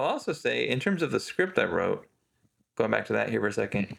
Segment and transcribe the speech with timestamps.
[0.00, 2.06] I'll also say, in terms of the script I wrote,
[2.76, 3.96] going back to that here for a second,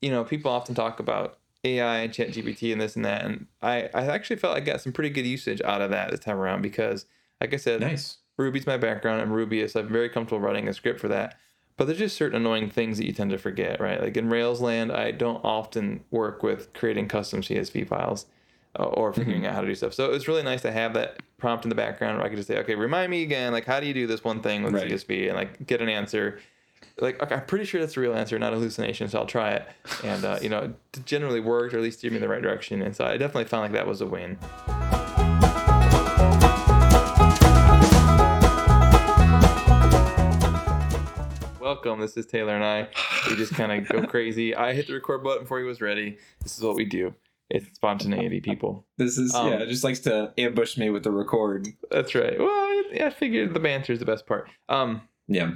[0.00, 3.46] you know, people often talk about AI and Chat GPT and this and that, and
[3.60, 6.36] I, I actually felt I got some pretty good usage out of that this time
[6.38, 7.06] around because,
[7.40, 8.18] like I said, Nice.
[8.36, 9.20] Ruby's my background.
[9.20, 9.76] I'm Rubyist.
[9.76, 11.38] I'm very comfortable writing a script for that.
[11.76, 14.00] But there's just certain annoying things that you tend to forget, right?
[14.00, 18.26] Like in Rails land, I don't often work with creating custom CSV files
[18.76, 19.92] or figuring out how to do stuff.
[19.94, 22.36] So it was really nice to have that prompt in the background where I could
[22.36, 24.74] just say, okay, remind me again, like how do you do this one thing with
[24.74, 24.88] Right.
[24.90, 26.40] CSV and like get an answer.
[26.98, 29.08] Like okay, I'm pretty sure that's the real answer, not a hallucination.
[29.08, 29.66] So I'll try it,
[30.04, 32.42] and uh, you know, it generally worked or at least steered me in the right
[32.42, 32.82] direction.
[32.82, 34.36] And so I definitely found like that was a win.
[41.60, 42.00] Welcome.
[42.00, 42.88] This is Taylor and I.
[43.28, 44.54] We just kind of go crazy.
[44.54, 46.18] I hit the record button before he was ready.
[46.42, 47.14] This is what we do.
[47.54, 48.86] It's spontaneity, people.
[48.96, 51.68] This is Um, yeah, it just likes to ambush me with the record.
[51.90, 52.38] That's right.
[52.38, 54.48] Well, yeah, I figured the banter is the best part.
[54.70, 55.52] Um, Yeah.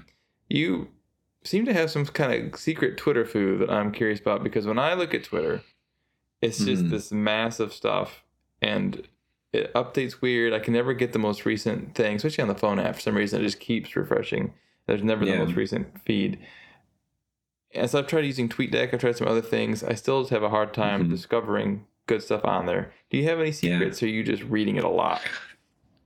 [0.51, 0.88] you
[1.42, 4.79] seem to have some kind of secret Twitter food that I'm curious about because when
[4.79, 5.62] I look at Twitter,
[6.43, 6.90] it's just Mhm.
[6.90, 8.23] this massive stuff
[8.60, 9.09] and
[9.54, 10.52] it updates weird.
[10.52, 12.96] I can never get the most recent thing, especially on the phone app.
[12.96, 14.52] For some reason, it just keeps refreshing.
[14.87, 15.38] There's never Yeah.
[15.38, 16.38] the most recent feed.
[17.86, 18.95] So I've tried using TweetDeck.
[18.95, 19.82] I've tried some other things.
[19.84, 21.10] I still just have a hard time Mhm.
[21.10, 22.92] discovering good stuff on there.
[23.10, 23.54] Do you have any Yeah.
[23.54, 25.20] secrets, or are you just reading it a lot?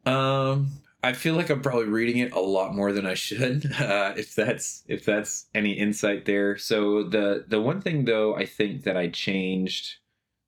[0.06, 0.68] Um,
[1.02, 3.70] I feel like I'm probably reading it a lot more than I should.
[3.80, 6.56] Uh, if that's if that's any insight there.
[6.56, 9.96] So the the one thing though, I think that I changed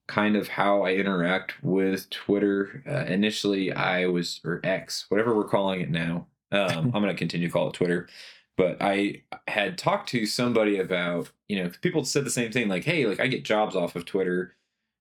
[0.08, 2.82] kind of how I interact with Twitter.
[2.86, 6.26] Uh, initially, I was or X, whatever we're calling it now.
[6.50, 8.08] Um, I'm gonna continue to call it Twitter.
[8.56, 12.84] But I had talked to somebody about, you know, people said the same thing, like,
[12.84, 14.56] "Hey, like I get jobs off of Twitter."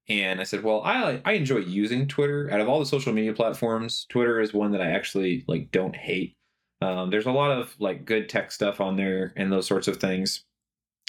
[0.09, 2.49] And I said, well, I I enjoy using Twitter.
[2.51, 5.95] Out of all the social media platforms, Twitter is one that I actually like don't
[5.95, 6.35] hate.
[6.81, 9.97] Um, there's a lot of like good tech stuff on there and those sorts of
[9.97, 10.43] things.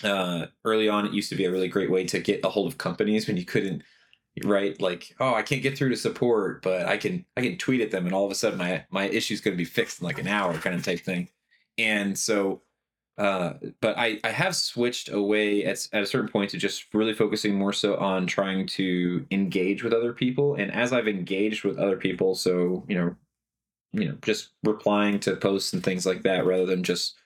[0.05, 2.67] Uh, early on, it used to be a really great way to get a hold
[2.71, 3.83] of companies when you couldn't
[4.45, 7.81] write like, oh, I can't get through to support, but I can I can tweet
[7.81, 10.07] at them, and all of a sudden my my issue's going to be fixed in
[10.07, 11.29] like an hour, kind of type thing.
[11.79, 12.63] And so
[13.19, 17.13] uh, but I, I have switched away at, at a certain point to just really
[17.13, 20.55] focusing more so on trying to engage with other people.
[20.55, 23.15] And as I've engaged with other people, so, you know,
[23.93, 27.17] you know, just replying to posts and things like that rather than just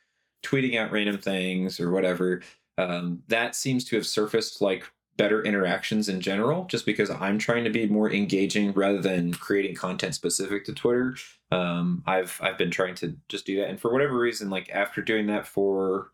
[0.45, 2.43] tweeting out random things or whatever,
[2.79, 7.65] um, that seems to have surfaced like better interactions in general, just because I'm trying
[7.65, 11.17] to be more engaging rather than creating content specific to Twitter.
[11.53, 13.69] Um i've i've been trying to just do that.
[13.69, 16.11] And for whatever reason like after doing that for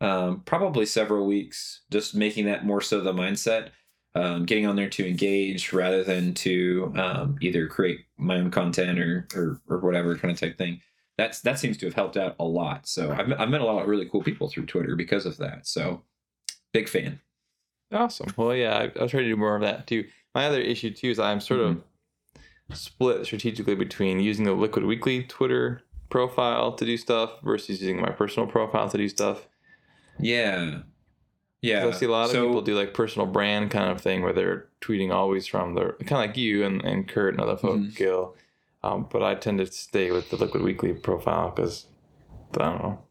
[0.00, 3.70] um probably several weeks just making that more so the mindset
[4.14, 8.98] um getting on there to engage rather than to um either create my own content
[8.98, 10.80] or or, or whatever kind of type thing
[11.16, 12.88] that's that seems to have helped out a lot.
[12.88, 15.66] So I've, I've met a lot of really cool people through twitter because of that.
[15.66, 16.02] So
[16.72, 17.20] big fan
[17.92, 18.32] Awesome.
[18.36, 20.04] Well, yeah, I, I'll try to do more of that too.
[20.34, 21.82] My other issue too is I'm sort of
[22.72, 28.10] split strategically between using the Liquid Weekly Twitter profile to do stuff versus using my
[28.10, 29.48] personal profile to do stuff.
[30.20, 30.80] Yeah.
[31.62, 34.22] yeah I see a lot of So- people do like personal brand kind of thing
[34.22, 37.56] where they're tweeting always from their kind of like you and, and Kurt and other
[37.56, 37.96] folk, Mhm.
[37.96, 38.36] Gil.
[38.82, 41.86] Um, but I tend to stay with the Liquid Weekly profile because
[42.58, 43.02] I don't know.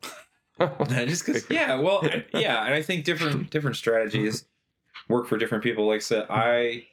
[1.06, 4.44] just because yeah well I- yeah and i think different different strategies
[5.10, 5.88] work for different people.
[5.88, 6.86] Like i said i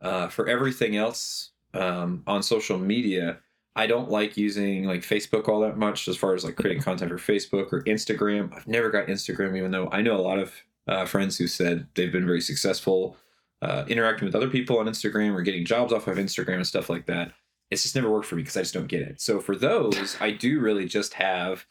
[0.00, 3.38] uh, for everything else um, on social media
[3.76, 7.10] i don't like using like facebook all that much as far as like creating content
[7.10, 8.54] for facebook or instagram.
[8.54, 10.52] I've never got instagram even though i know a lot of
[10.86, 13.16] uh, friends who said they've been very successful
[13.62, 16.90] uh, interacting with other people on instagram or getting jobs off of instagram and stuff
[16.90, 17.32] like that.
[17.70, 19.20] It's just never worked for me because i just don't get it.
[19.20, 21.66] So for those i do really just have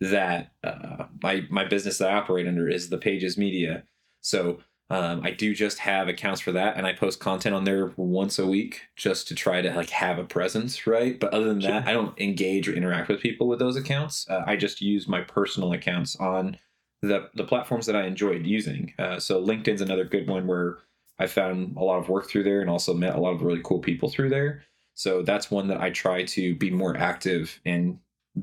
[0.00, 3.84] that uh, my my business that I operate under is the Pages Media.
[4.22, 7.92] So um, I do just have accounts for that, and I post content on there
[7.96, 11.18] once a week just to try to like have a presence, right?
[11.18, 14.28] But other than that, I don't engage or interact with people with those accounts.
[14.28, 16.58] Uh, I just use my personal accounts on
[17.02, 18.92] the the platforms that I enjoyed using.
[18.98, 20.78] Uh, so LinkedIn's another good one where
[21.18, 23.60] I found a lot of work through there, and also met a lot of really
[23.62, 24.64] cool people through there.
[24.94, 28.00] So that's one that I try to be more active and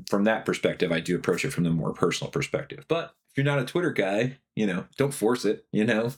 [0.08, 2.84] from that perspective, I do approach it from the more personal perspective.
[2.88, 5.64] But if you're not a Twitter guy, you know, don't force it.
[5.72, 6.12] You know,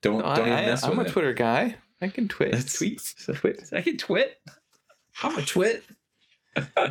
[0.00, 1.12] don't No, don't I, even mess am with a it.
[1.12, 1.76] Twitter guy.
[2.00, 2.52] I can tweet.
[2.52, 3.00] That's- tweet.
[3.36, 3.68] Twit.
[3.72, 4.40] I can twit.
[5.22, 5.84] I'm a twit.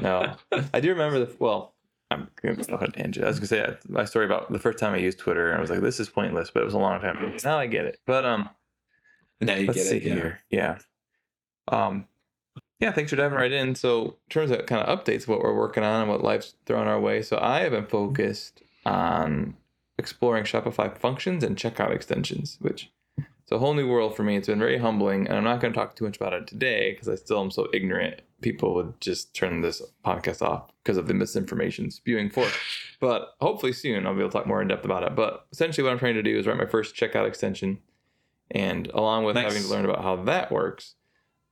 [0.01, 0.35] No,
[0.73, 1.75] I do remember the well.
[2.09, 3.23] I'm going to go on a tangent.
[3.23, 5.49] I was gonna say uh, my story about the first time I used Twitter.
[5.49, 7.17] and I was like, "This is pointless," but it was a long time.
[7.17, 7.31] ago.
[7.43, 7.99] Now I get it.
[8.07, 8.49] But um,
[9.39, 10.03] Now you let's get it.
[10.03, 10.13] Yeah.
[10.13, 10.39] here.
[10.49, 10.77] Yeah.
[11.67, 12.07] Um,
[12.79, 13.75] Yeah, thanks for diving right in.
[13.75, 16.87] So, in terms of kind of updates, what we're working on and what life's thrown
[16.87, 17.21] our way.
[17.21, 19.55] So, I have been focused on
[20.01, 24.35] exploring Shopify functions and checkout extensions, which it's a whole new world for me.
[24.35, 26.91] It's been very humbling, and I'm not going to talk too much about it today
[26.91, 28.21] because I still am so ignorant.
[28.41, 32.57] People would just turn this podcast off because of the misinformation spewing forth.
[32.99, 35.15] But hopefully soon I'll be able to talk more in depth about it.
[35.15, 37.79] But essentially, what I'm trying to do is write my first checkout extension,
[38.49, 39.45] and along with Nice.
[39.53, 40.95] having to learn about how that works,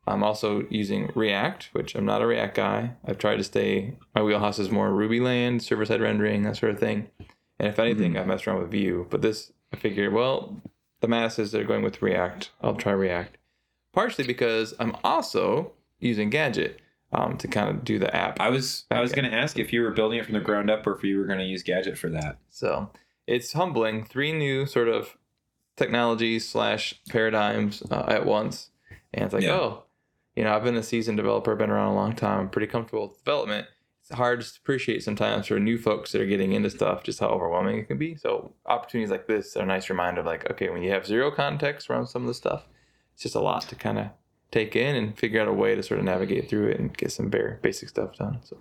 [0.07, 2.92] I'm also using React, which I'm not a React guy.
[3.06, 3.95] I've tried to stay.
[4.16, 7.10] My wheelhouse is more Ruby land, server side rendering, that sort of thing.
[7.59, 9.06] And if anything, I've messed around with Vue.
[9.09, 10.56] But this, I figured, well,
[11.01, 12.51] the masses are going with React.
[12.61, 13.38] I'll try React.
[13.94, 16.79] Partially because I'm also using Gadget
[17.11, 18.39] um, to kind of do the app.
[18.39, 20.69] I was I was going to ask if you were building it from the ground
[20.69, 22.38] up or if you were going to use Gadget for that.
[22.50, 22.91] So
[23.27, 24.06] it's humbling.
[24.06, 25.17] Three new sort of
[25.75, 28.69] technologies slash paradigms uh, at once,
[29.13, 29.51] and it's like, Yeah.
[29.53, 29.83] oh,
[30.35, 33.07] you know, I've been a seasoned developer, been around a long time, I'm pretty comfortable
[33.09, 33.67] with development.
[34.11, 37.77] Hard to appreciate sometimes for new folks that are getting into stuff just how overwhelming
[37.77, 38.15] it can be.
[38.15, 41.29] So opportunities like this are a nice reminder of like, okay, when you have zero
[41.31, 42.65] context around some of the stuff,
[43.13, 44.07] it's just a lot to kind of
[44.51, 47.11] take in and figure out a way to sort of navigate through it and get
[47.11, 48.39] some very basic stuff done.
[48.44, 48.57] So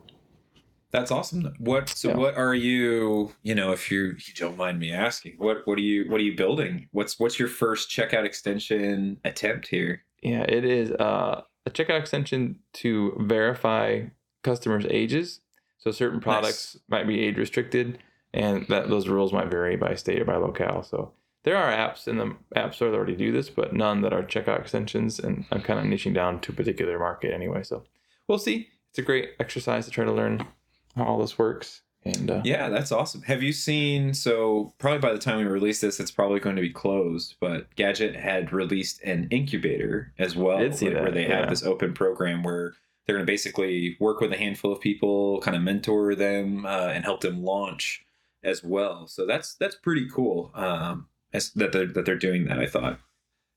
[0.90, 1.54] That's awesome.
[1.58, 2.16] What so Yeah.
[2.16, 5.82] what are you, you know, if you you don't mind me asking, what what are
[5.82, 6.88] you what are you building?
[6.92, 10.04] What's what's your first checkout extension attempt here?
[10.22, 14.04] Yeah, it is uh, a checkout extension to verify
[14.43, 15.40] customers' ages.
[15.79, 17.99] So certain products might be age restricted,
[18.35, 20.82] and that those rules might vary by state or by locale.
[20.82, 21.12] So
[21.44, 24.23] there are apps in the app store that already do this, but none that are
[24.23, 25.19] checkout extensions.
[25.19, 27.62] And I'm kind of niching down to a particular market anyway.
[27.62, 27.85] So
[28.26, 28.69] we'll see.
[28.90, 30.46] It's a great exercise to try to learn
[30.96, 31.82] how all this works.
[32.05, 33.23] And uh, Yeah, that's awesome.
[33.23, 34.14] Have you seen?
[34.14, 37.37] So probably by the time we release this, it's probably going to be closed.
[37.41, 41.41] But Gadget had released an incubator as well, where, where they yeah.
[41.41, 42.75] have this open program where
[43.08, 46.88] they're going to basically work with a handful of people, kind of mentor them, uh,
[46.88, 48.05] and help them launch
[48.44, 49.06] as well.
[49.06, 50.50] So that's that's pretty cool.
[50.55, 52.58] Um, as, that they're that they're doing that.
[52.58, 53.00] I thought.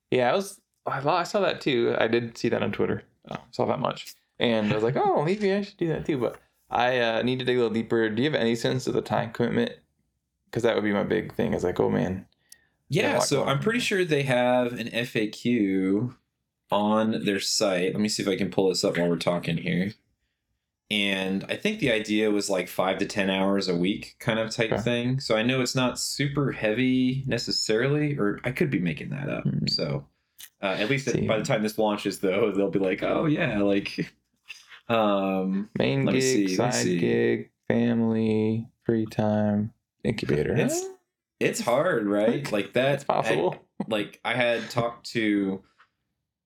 [0.09, 0.61] Yeah, I was.
[0.87, 1.95] I saw that too.
[1.99, 3.03] I did see that on Twitter.
[3.29, 6.17] Oh, saw that much, and I was like, oh, maybe I should do that too.
[6.17, 6.39] But
[6.69, 8.09] I uh, need to dig a little deeper.
[8.09, 9.73] Do you have any sense of the time commitment?
[10.45, 11.53] Because that would be my big thing.
[11.53, 12.25] Is like, oh man,
[12.87, 13.43] Yeah, so?
[13.43, 16.15] I'm pretty sure they have an FAQ
[16.71, 17.93] on their site.
[17.93, 19.93] Let me see if I can pull this up while we're talking here.
[20.89, 24.49] And I think the idea was like five to 10 hours a week kind of
[24.49, 24.81] type Okay.
[24.81, 25.19] thing.
[25.21, 29.43] So I know it's not super heavy necessarily, or I could be making that up.
[29.43, 29.67] Hmm.
[29.67, 30.05] So
[30.61, 31.25] uh, at least See.
[31.27, 34.11] by the time this launches, though, they'll be like, oh, yeah, like,
[34.89, 39.71] um, main Let me gig, see, side gig, family, free time,
[40.03, 40.53] incubator.
[40.53, 40.85] It's-
[41.39, 42.51] it's hard, right?
[42.51, 42.93] Like that.
[42.95, 43.55] It's possible.
[43.87, 45.63] like I had talked to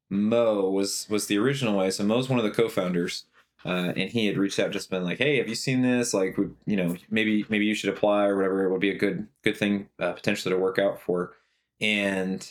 [0.10, 1.92] Mo was was the original way.
[1.92, 3.26] So Mo's one of the co-founders,
[3.66, 6.14] uh, and he had reached out, just been like, "Hey, have you seen this?
[6.14, 8.64] Like, would you know, maybe maybe you should apply or whatever.
[8.66, 11.34] It would be a good good thing uh, potentially to work out for."
[11.82, 12.48] And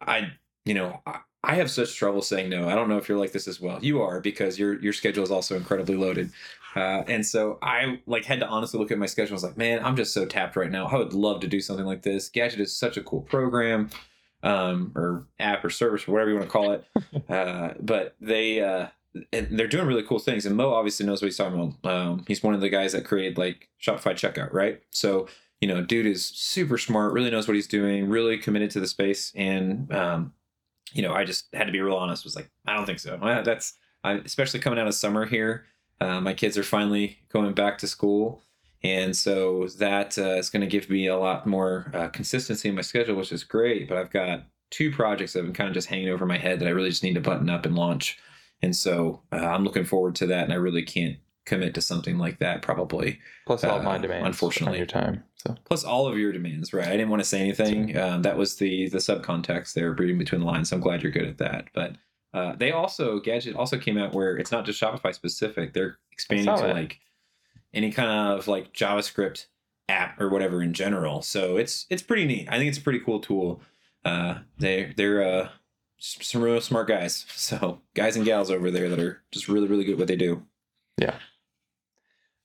[0.00, 0.32] I,
[0.64, 2.68] you know, I, I have such trouble saying no.
[2.68, 3.78] I don't know if you're like this as well.
[3.82, 6.32] You are because your your schedule is also incredibly loaded.
[6.74, 9.32] Uh, and so I like had to honestly look at my schedule.
[9.32, 10.86] I was like, man, I'm just so tapped right now.
[10.86, 12.28] I would love to do something like this.
[12.28, 13.88] Gadget is such a cool program,
[14.46, 16.84] um, or app or service or whatever you want to call it.
[17.30, 18.86] uh, but they uh,
[19.32, 20.46] they're doing really cool things.
[20.46, 21.90] And Mo obviously knows what he's talking about.
[21.90, 24.80] Um, he's one of the guys that created like Shopify checkout, right?
[24.90, 25.28] So
[25.60, 28.86] you know, dude is super smart, really knows what he's doing, really committed to the
[28.86, 30.32] space, and um,
[30.92, 32.24] you know, I just had to be real honest.
[32.24, 33.18] Was like, I don't think so.
[33.44, 33.74] That's
[34.04, 35.66] I, especially coming out of summer here.
[35.98, 38.42] Uh, my kids are finally going back to school,
[38.82, 42.74] and so that uh, is going to give me a lot more uh, consistency in
[42.74, 43.88] my schedule, which is great.
[43.88, 46.60] But I've got two projects that have been kind of just hanging over my head
[46.60, 48.18] that I really just need to button up and launch,
[48.62, 50.44] and so uh, I'm looking forward to that.
[50.44, 53.20] And I really can't commit to something like that probably.
[53.46, 54.26] Plus all of my uh, demands.
[54.26, 54.78] unfortunately.
[54.78, 55.22] your time.
[55.36, 56.88] So Plus all of your demands, right?
[56.88, 57.96] I didn't want to say anything.
[57.96, 60.68] Um, that was the the subcontext there, reading between the lines.
[60.68, 61.68] So I'm glad you're good at that.
[61.72, 61.92] But
[62.34, 65.72] uh, they also Gadget also came out where it's not just Shopify specific.
[65.72, 66.98] They're expanding to like
[67.76, 69.46] any kind of like JavaScript
[69.88, 71.22] app or whatever in general.
[71.22, 72.48] So it's it's pretty neat.
[72.50, 73.60] I think it's a pretty cool tool.
[74.04, 75.48] Uh, they they're uh,
[75.98, 77.24] some real smart guys.
[77.36, 80.16] So guys and gals over there that are just really really good at what they
[80.16, 80.42] do.
[80.98, 81.16] Yeah.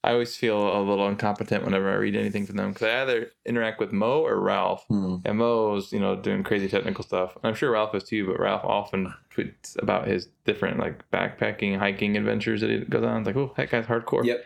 [0.04, 3.32] I always feel a little incompetent whenever I read anything from them because I either
[3.46, 4.84] interact with Mo or Ralph.
[5.26, 7.38] And Mo's, you know, doing crazy technical stuff.
[7.44, 12.18] I'm sure Ralph is too, but Ralph often tweets about his different like backpacking, hiking
[12.18, 13.20] adventures that he goes on.
[13.20, 14.26] It's like, oh, that guy's hardcore.
[14.26, 14.44] Yep.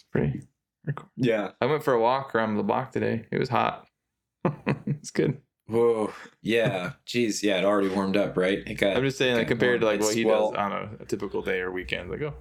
[0.00, 0.40] It's pretty.
[1.16, 1.50] Yeah.
[1.60, 3.26] I went for a walk around the block today.
[3.30, 3.86] It was hot.
[4.86, 5.42] it's good.
[5.66, 6.12] Whoa.
[6.40, 6.92] Yeah.
[7.06, 7.42] Jeez.
[7.42, 7.58] Yeah.
[7.58, 8.58] It already warmed up, right?
[8.66, 8.96] It got.
[8.96, 11.60] I'm just saying, like, compared to like what he does on a, a typical day
[11.60, 12.34] or weekend, like, oh,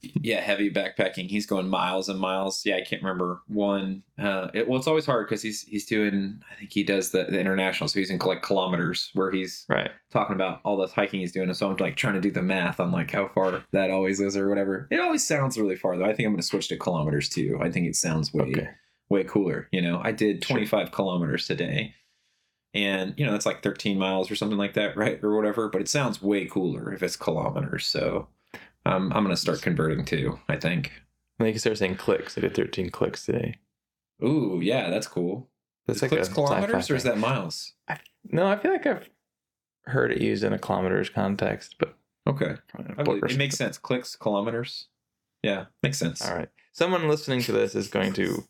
[0.00, 1.28] yeah, heavy backpacking.
[1.28, 2.64] He's going miles and miles.
[2.64, 4.02] Yeah, I can't remember one.
[4.18, 6.40] Uh, it, well, it's always hard because he's he's doing.
[6.50, 9.90] I think he does the, the international, so he's in like kilometers where he's right.
[10.10, 11.48] talking about all this hiking he's doing.
[11.48, 14.20] And so I'm like trying to do the math on like how far that always
[14.20, 14.88] is or whatever.
[14.90, 16.04] It always sounds really far though.
[16.04, 17.58] I think I'm going to switch to kilometers too.
[17.60, 18.68] I think it sounds way Okay.
[19.08, 19.68] way cooler.
[19.72, 20.56] You know, I did Sure.
[20.56, 21.94] 25 kilometers today.
[22.72, 25.18] And, you know, that's like 13 miles or something like that, right?
[25.24, 25.68] Or whatever.
[25.68, 27.84] But it sounds way cooler if it's kilometers.
[27.86, 28.28] So
[28.90, 30.92] um, I'm going to start converting too, I think.
[31.38, 32.36] And they can start saying clicks.
[32.36, 33.58] I did 13 clicks today.
[34.22, 35.48] Ooh, yeah, that's cool.
[35.86, 37.72] That's Is like clicks a kilometers or is that miles?
[38.30, 39.08] No, I feel like I've
[39.86, 42.54] heard it used in a kilometers context, but Okay.
[42.68, 43.34] probably I not believe- Porters.
[43.34, 43.78] It makes sense.
[43.78, 44.88] Clicks, kilometers.
[45.42, 46.20] Yeah, makes sense.
[46.28, 46.50] All right.
[46.72, 48.44] Someone listening to this is going to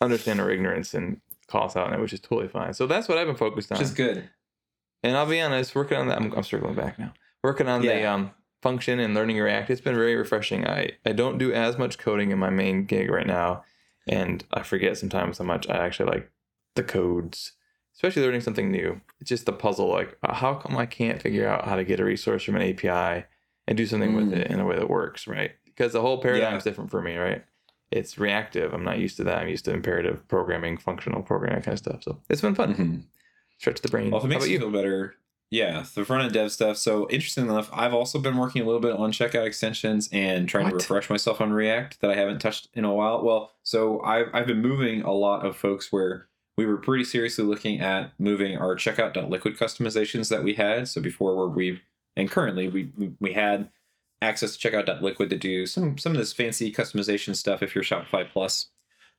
[0.00, 2.72] understand our ignorance and call us out on it, which is totally fine.
[2.72, 3.78] So that's what I've been focused on.
[3.78, 4.30] Which is good.
[5.02, 7.12] And I'll be honest, working on that, I'm, I'm circling back now.
[7.44, 8.30] Working on the um,
[8.62, 10.66] function and learning React, it's been very refreshing.
[10.66, 13.64] I, I don't do as much coding in my main gig right now,
[14.08, 16.30] and I forget sometimes how much I actually like
[16.74, 17.52] the codes,
[17.94, 19.00] especially learning something new.
[19.20, 22.00] It's just the puzzle like, uh, how come I can't figure out how to get
[22.00, 23.24] a resource from an API
[23.66, 24.36] and do something with Mm.
[24.38, 25.52] it in a way that works, right?
[25.64, 26.56] Because the whole paradigm Yeah.
[26.58, 27.44] is different for me, right?
[27.90, 28.72] It's reactive.
[28.72, 29.38] I'm not used to that.
[29.38, 32.02] I'm used to imperative programming, functional programming, kind of stuff.
[32.04, 32.74] So it's been fun.
[32.74, 33.02] Mhm.
[33.58, 34.10] Stretch the brain.
[34.10, 34.58] Well, if it makes you?
[34.58, 35.14] feel better,
[35.50, 36.76] yeah, the front end dev stuff.
[36.76, 40.66] So interesting enough, I've also been working a little bit on checkout extensions and trying
[40.68, 43.24] to refresh myself on React that I haven't touched in a while.
[43.24, 47.44] Well, so I've I've been moving a lot of folks where we were pretty seriously
[47.44, 50.88] looking at moving our checkout.liquid customizations that we had.
[50.88, 51.80] So before where we
[52.16, 53.70] and currently we we- we had
[54.22, 58.28] access to checkout.liquid to do some some of this fancy customization stuff if you're Shopify
[58.28, 58.68] Plus.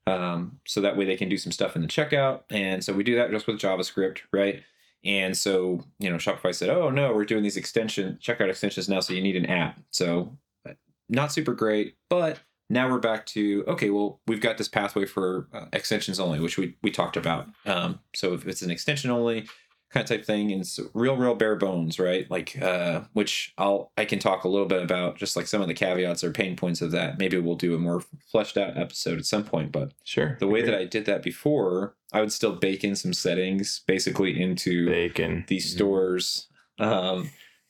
[0.08, 2.42] Um, so that way they can do some stuff in the checkout.
[2.50, 4.64] And so we do that just with JavaScript, right?
[5.04, 9.00] And so, you know, Shopify said, "Oh no, we're doing these extension checkout extensions now,
[9.00, 10.74] so you need an app." So, uh,
[11.10, 12.40] not super great, but
[12.70, 13.90] now we're back to okay.
[13.90, 17.48] Well, we've got this pathway for uh, extensions only, which we we talked about.
[17.66, 19.48] Um, so if it's an extension only
[19.92, 22.30] kind of type thing, and it's real, real bare bones, right?
[22.32, 25.68] Like, uh, which I'll I can talk a little bit about, just like some of
[25.68, 27.18] the caveats or pain points of that.
[27.18, 30.38] Maybe we'll do a more fleshed out episode at some point, but Sure.
[30.40, 34.42] the way that I did that before, I would still bake in some settings basically
[34.42, 35.46] into bacon.
[35.48, 36.48] the stores
[36.80, 37.30] um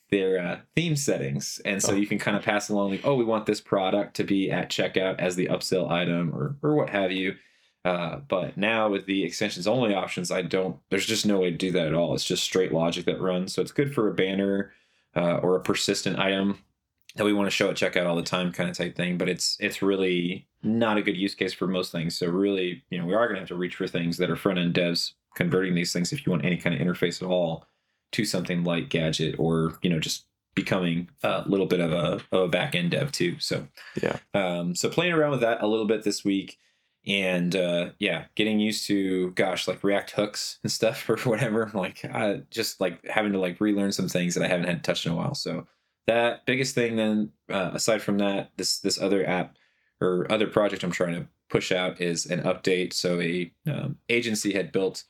[0.10, 1.62] their uh, theme settings.
[1.64, 1.96] And so Oh.
[1.96, 4.70] you can kind of pass along like oh we want this product to be at
[4.70, 7.36] checkout as the upsell item or or what have you.
[7.86, 11.58] Uh, but now with the extensions only options i don't there's just no way to
[11.58, 12.14] do that at all.
[12.14, 13.54] It's just straight logic that runs.
[13.54, 14.74] So it's good for a banner
[15.16, 16.60] uh, or a persistent item
[17.16, 19.28] that we want to show at checkout all the time kind of type thing but
[19.28, 22.18] it's it's really not a good use case for most things.
[22.18, 24.36] So really you know we are going to have to reach for things that are
[24.36, 27.66] front end devs converting these things if you want any kind of interface at all
[28.12, 32.42] to something like gadget or you know just becoming a little bit of a, of
[32.44, 33.40] a back end dev too.
[33.40, 33.68] So
[34.02, 34.18] Yeah.
[34.34, 36.58] um so playing around with that a little bit this week
[37.08, 42.06] and uh yeah getting used to gosh like react hooks and stuff or whatever like
[42.06, 45.12] uh, just like having to like relearn some things that i haven't had touched in
[45.14, 45.34] a while.
[45.34, 45.66] So
[46.14, 49.56] that biggest thing then uh, aside from that this this other app
[50.00, 52.94] or other project i'm trying to push out is an update.
[52.94, 55.04] So a um, agency had built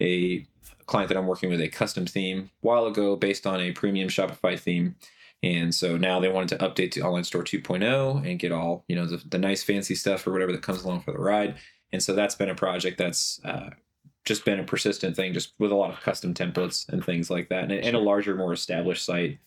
[0.00, 0.46] a
[0.86, 4.08] client that i'm working with a custom theme a while ago based on a premium
[4.08, 4.94] shopify theme.
[5.42, 8.96] And so now they wanted to update to online store 2.0 and get all you
[8.96, 11.56] know the, the nice fancy stuff or whatever that comes along for the ride.
[11.92, 13.70] And so that's been a project that's uh,
[14.24, 17.48] just been a persistent thing just with a lot of custom templates and things like
[17.48, 19.38] that and, and a larger more established site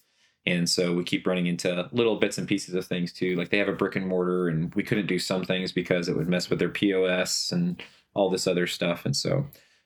[0.45, 3.57] and so we keep running into little bits and pieces of things too like they
[3.57, 6.49] have a brick and mortar and we couldn't do some things because it would mess
[6.49, 7.81] with their pos and
[8.13, 9.45] all this other stuff and so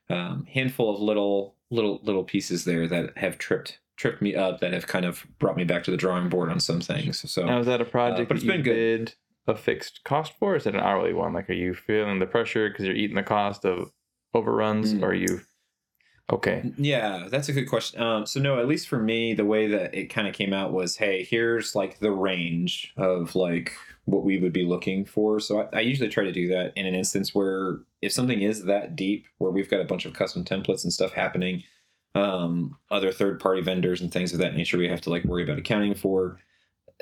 [0.10, 4.74] um, handful of little little little pieces there that have tripped tripped me up that
[4.74, 7.60] have kind of brought me back to the drawing board on some things so Now,
[7.60, 9.14] is that a project but it's been good.
[9.48, 10.54] a fixed cost for?
[10.54, 11.34] Or is it an hourly one?
[11.34, 13.92] Like, are you feeling the pressure because you're eating the cost of
[14.34, 14.94] overruns?
[14.94, 15.02] Mm.
[15.02, 15.42] Or are you
[16.32, 16.72] okay?
[16.78, 18.02] Yeah, that's a good question.
[18.02, 20.74] Um, so no, at least for me, the way that it kind of came out
[20.74, 23.74] was, hey, here's like the range of like
[24.06, 25.40] what we would be looking for.
[25.40, 28.66] So I, I usually try to do that in an instance where if something is
[28.66, 31.64] that deep, where we've got a bunch of custom templates and stuff happening,
[32.14, 35.44] um, other third party vendors and things of that nature, we have to like worry
[35.44, 36.40] about accounting for.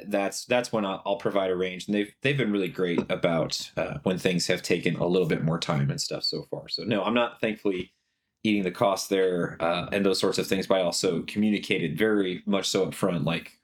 [0.07, 3.71] That's that's when I'll, I'll provide a range, and they've they've been really great about
[3.77, 6.67] uh, when things have taken a little bit more time and stuff so far.
[6.67, 7.93] So no, I'm not thankfully
[8.43, 12.43] eating the cost there uh, and those sorts of things, but I also communicated very
[12.45, 13.57] much so up front, like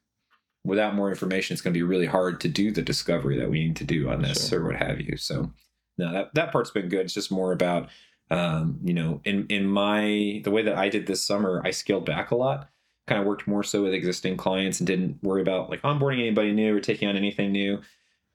[0.64, 3.60] without more information, it's going to be really hard to do the discovery that we
[3.66, 4.62] need to do on this Sure.
[4.62, 5.18] or what have you.
[5.18, 5.52] So
[5.98, 7.02] no, that, that part's been good.
[7.06, 7.90] It's just more about
[8.32, 12.06] Um, you know, in in my the way that I did this summer, I scaled
[12.06, 12.70] back a lot.
[13.08, 16.52] Kind of worked more so with existing clients and didn't worry about like onboarding anybody
[16.54, 17.82] new or taking on anything new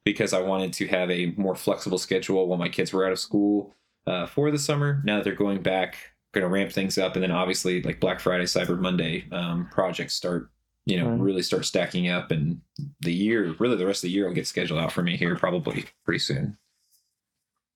[0.04, 3.20] because I wanted to have a more flexible schedule while my kids were out of
[3.20, 3.72] school
[4.08, 5.00] uh, for the summer.
[5.04, 8.20] Now that they're going back, going to ramp things up, and then obviously like Black
[8.20, 10.50] Friday, Cyber Monday um, projects start,
[10.86, 11.20] you know, Right.
[11.20, 12.60] really start stacking up, and
[13.00, 15.36] the year, really the rest of the year, will get scheduled out for me here
[15.36, 16.56] probably pretty soon.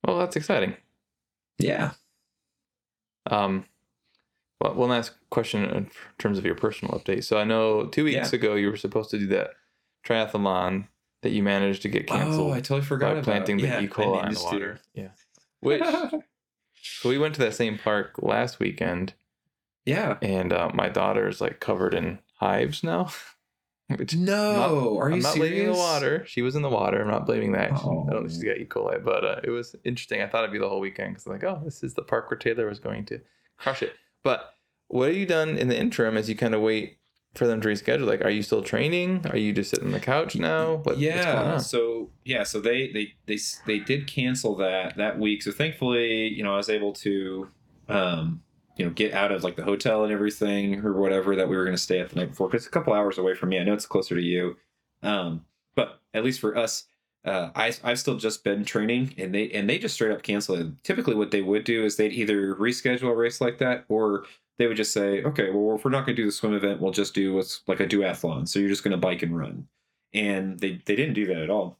[0.05, 0.75] Well, that's exciting.
[1.57, 1.91] Yeah.
[3.29, 3.65] Um,
[4.61, 7.23] well, one last question in terms of your personal update.
[7.23, 8.37] So I know two weeks Yeah.
[8.39, 9.51] ago you were supposed to do that
[10.05, 10.87] triathlon
[11.21, 13.81] that you managed to get canceled Oh, I totally forgot by about planting the yeah,
[13.81, 13.83] E.
[13.83, 14.79] I coli in the water.
[14.93, 15.09] Yeah.
[15.59, 15.81] Which
[16.81, 19.13] so we went to that same park last weekend,
[19.85, 20.17] yeah.
[20.21, 23.09] and uh, my daughter's like covered in hives now.
[23.97, 25.51] Which No, are you I'm not serious?
[25.51, 26.23] blaming the water.
[26.27, 27.01] She was in the water.
[27.01, 27.69] I'm not blaming that.
[27.69, 28.47] She- I don't know if she's Oh.
[28.47, 28.65] got E.
[28.65, 30.21] coli, but uh, it was interesting.
[30.21, 32.29] I thought it'd be the whole weekend because I'm like, oh, this is the park
[32.29, 33.19] where Taylor was going to
[33.57, 33.93] crush it.
[34.23, 34.53] But
[34.89, 36.98] what have you done in the interim as you kind of wait
[37.35, 38.05] for them to reschedule?
[38.05, 39.25] Like, are you still training?
[39.29, 40.77] Are you just sitting on the couch now?
[40.77, 41.57] What, yeah.
[41.57, 45.43] So yeah, so they they they they did cancel that that week.
[45.43, 47.47] So thankfully, you know, I was able to,
[47.87, 48.41] um,
[48.77, 51.65] you know, get out of like the hotel and everything or whatever that we were
[51.65, 52.47] going to stay at the night before.
[52.47, 53.59] Because it's a couple hours away from me.
[53.59, 54.57] I know it's closer to you,
[55.03, 55.45] um,
[55.75, 56.85] but at least for us.
[57.25, 60.55] Uh, I I've still just been training and they and they just straight up cancel
[60.55, 60.67] it.
[60.85, 64.23] Typically, what they would do is they'd either reschedule a race like that or
[64.59, 66.79] they would just say, okay, well, if we're not going to do the swim event,
[66.79, 68.47] we'll just do what's like a duathlon.
[68.47, 69.67] So you're just going to bike and run
[70.13, 71.79] and they they didn't do that at all.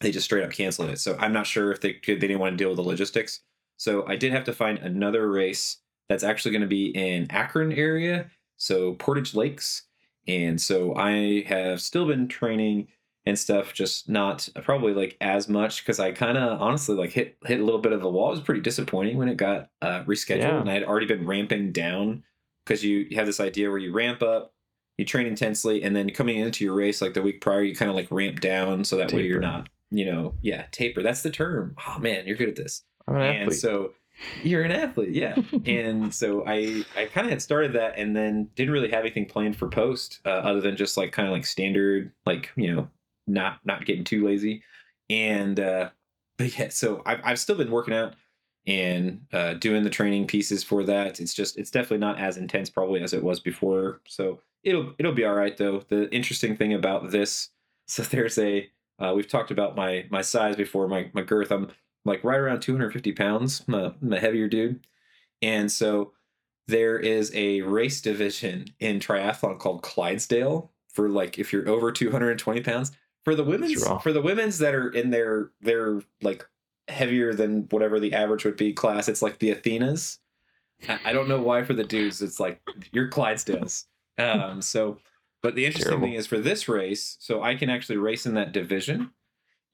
[0.00, 0.98] They just straight up canceled it.
[0.98, 3.40] So I'm not sure if they could they didn't want to deal with the logistics.
[3.76, 7.72] So I did have to find another race that's actually going to be in Akron
[7.72, 9.84] area, so Portage Lakes,
[10.26, 12.88] and so I have still been training
[13.30, 17.38] and stuff, just not probably like as much because I kind of honestly like hit
[17.46, 18.28] hit a little bit of a wall.
[18.28, 20.60] It was pretty disappointing when it got uh, rescheduled, Yeah.
[20.60, 22.24] and I had already been ramping down
[22.66, 24.52] because you, have this idea where you ramp up
[24.98, 27.88] you train intensely and then coming into your race like the week prior you kind
[27.88, 31.30] of like ramp down so that way you're not you know yeah taper that's the
[31.30, 33.60] term oh man you're good at this I'm an and athlete.
[33.60, 33.92] so
[34.42, 35.34] you're an athlete yeah
[35.64, 39.24] and so i i kind of had started that and then didn't really have anything
[39.24, 42.86] planned for post uh, other than just like kind of like standard like you know
[43.26, 44.62] not not getting too lazy.
[45.08, 45.90] And uh
[46.38, 48.14] but yeah so i've, I've still been working out
[48.66, 51.20] and uh doing the training pieces for that.
[51.20, 54.00] It's just it's definitely not as intense probably as it was before.
[54.06, 55.82] So it'll it'll be all right though.
[55.88, 57.50] The interesting thing about this
[57.86, 58.68] so there's a
[59.00, 61.50] uh, we've talked about my my size before my my girth.
[61.50, 61.70] I'm
[62.04, 63.62] like right around 250 pounds.
[63.68, 64.86] I'm a, I'm a heavier dude.
[65.42, 66.12] And so
[66.68, 72.60] there is a race division in triathlon called clydesdale for like if you're over 220
[72.60, 72.92] pounds
[73.24, 76.46] for the women's for the women's that are in their their like
[76.88, 80.18] heavier than whatever the average would be class it's like the athenas.
[80.88, 82.60] I, I don't know why for the dudes it's like
[82.92, 83.84] you're clydesdales
[84.18, 84.98] um so
[85.42, 86.06] but the interesting Terrible.
[86.08, 89.10] thing is for this race so i can actually race in that division.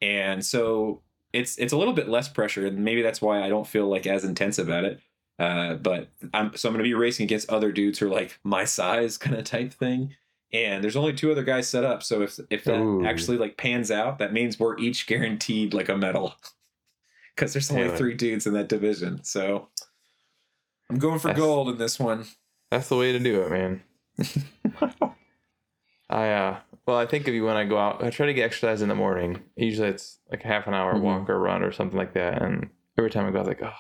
[0.03, 1.01] And so
[1.33, 4.07] it's it's a little bit less pressure and maybe that's why i don't feel like
[4.07, 5.01] as intense about it.
[5.39, 8.39] Uh, but i'm so i'm going to be racing against other dudes who are like
[8.43, 10.15] my size kind of type thing
[10.53, 13.05] and there's only two other guys set up so if if that Ooh.
[13.05, 16.35] actually like pans out that means we're each guaranteed like a medal
[17.35, 19.69] because there's only three dudes in that division so
[20.91, 22.25] i'm going for That's- gold in this one
[22.71, 23.83] That's the way to do it, man.
[26.09, 26.57] I uh
[26.87, 28.89] well, I think if you when I go out, I try to get exercise in
[28.89, 29.43] the morning.
[29.57, 31.01] Usually it's like a half an hour Mhm.
[31.01, 32.41] walk or run or something like that.
[32.43, 33.73] And every time I go, I was like, oh,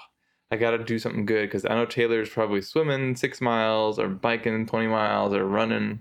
[0.50, 4.08] I got to do something good because I know Taylor's probably swimming six miles or
[4.08, 6.00] biking twenty miles or running.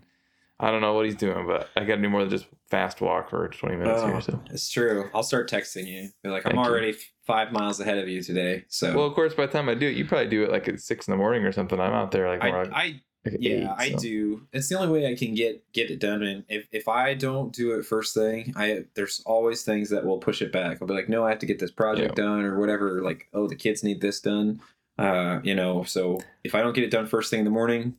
[0.59, 3.01] I don't know what he's doing, but I got to do more than just fast
[3.01, 4.21] walk for twenty minutes Oh, here.
[4.21, 4.41] So.
[4.49, 6.71] it's true i'll start texting you be like i'm Thank you.
[6.71, 9.69] already f- five miles ahead of you today so Well, of course, by the time
[9.69, 11.79] I do it, you probably do it like at six in the morning or something.
[11.79, 13.97] I'm out there like, I, I like yeah eight, i so.
[13.97, 17.15] do it's the only way i can get get it done and if, if i
[17.15, 20.87] don't do it first thing i there's always things that will push it back i'll
[20.87, 23.55] be like no i have to get this project done or whatever like oh the
[23.55, 24.61] kids need this done
[24.99, 27.95] uh you know so if i don't get it done first thing in the morning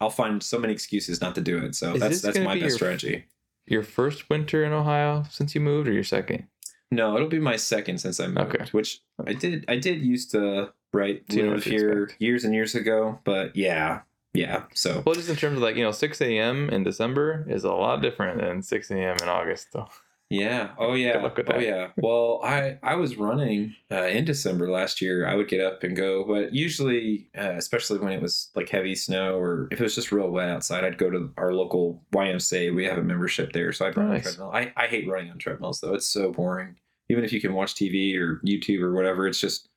[0.00, 2.60] i'll find so many excuses not to do it so Is that's that's my be
[2.60, 3.24] best your- strategy
[3.66, 6.46] Your first winter in Ohio since you moved, or your second?
[6.90, 8.64] no it'll be my second since i moved Okay.
[8.72, 12.20] which i did i did used to right You know live to here expect.
[12.22, 14.00] years and years ago but yeah
[14.34, 16.68] yeah so Well, just in terms of like you know, six a.m.
[16.70, 19.16] in December is a lot different than six a.m.
[19.22, 19.72] in August.
[19.72, 19.88] So
[20.32, 20.70] Yeah.
[20.78, 21.20] Oh yeah.
[21.48, 21.88] Oh yeah.
[21.96, 25.26] Well, I I was running uh, in December last year.
[25.26, 28.94] I would get up and go, but usually, uh, especially when it was like heavy
[28.94, 32.72] snow or if it was just real wet outside, I'd go to our local YMCA.
[32.74, 34.50] We have a membership there, so I'd run on treadmill.
[34.54, 35.94] I I hate running on treadmills though.
[35.94, 36.76] It's so boring.
[37.08, 39.68] Even if you can watch TV or YouTube or whatever, it's just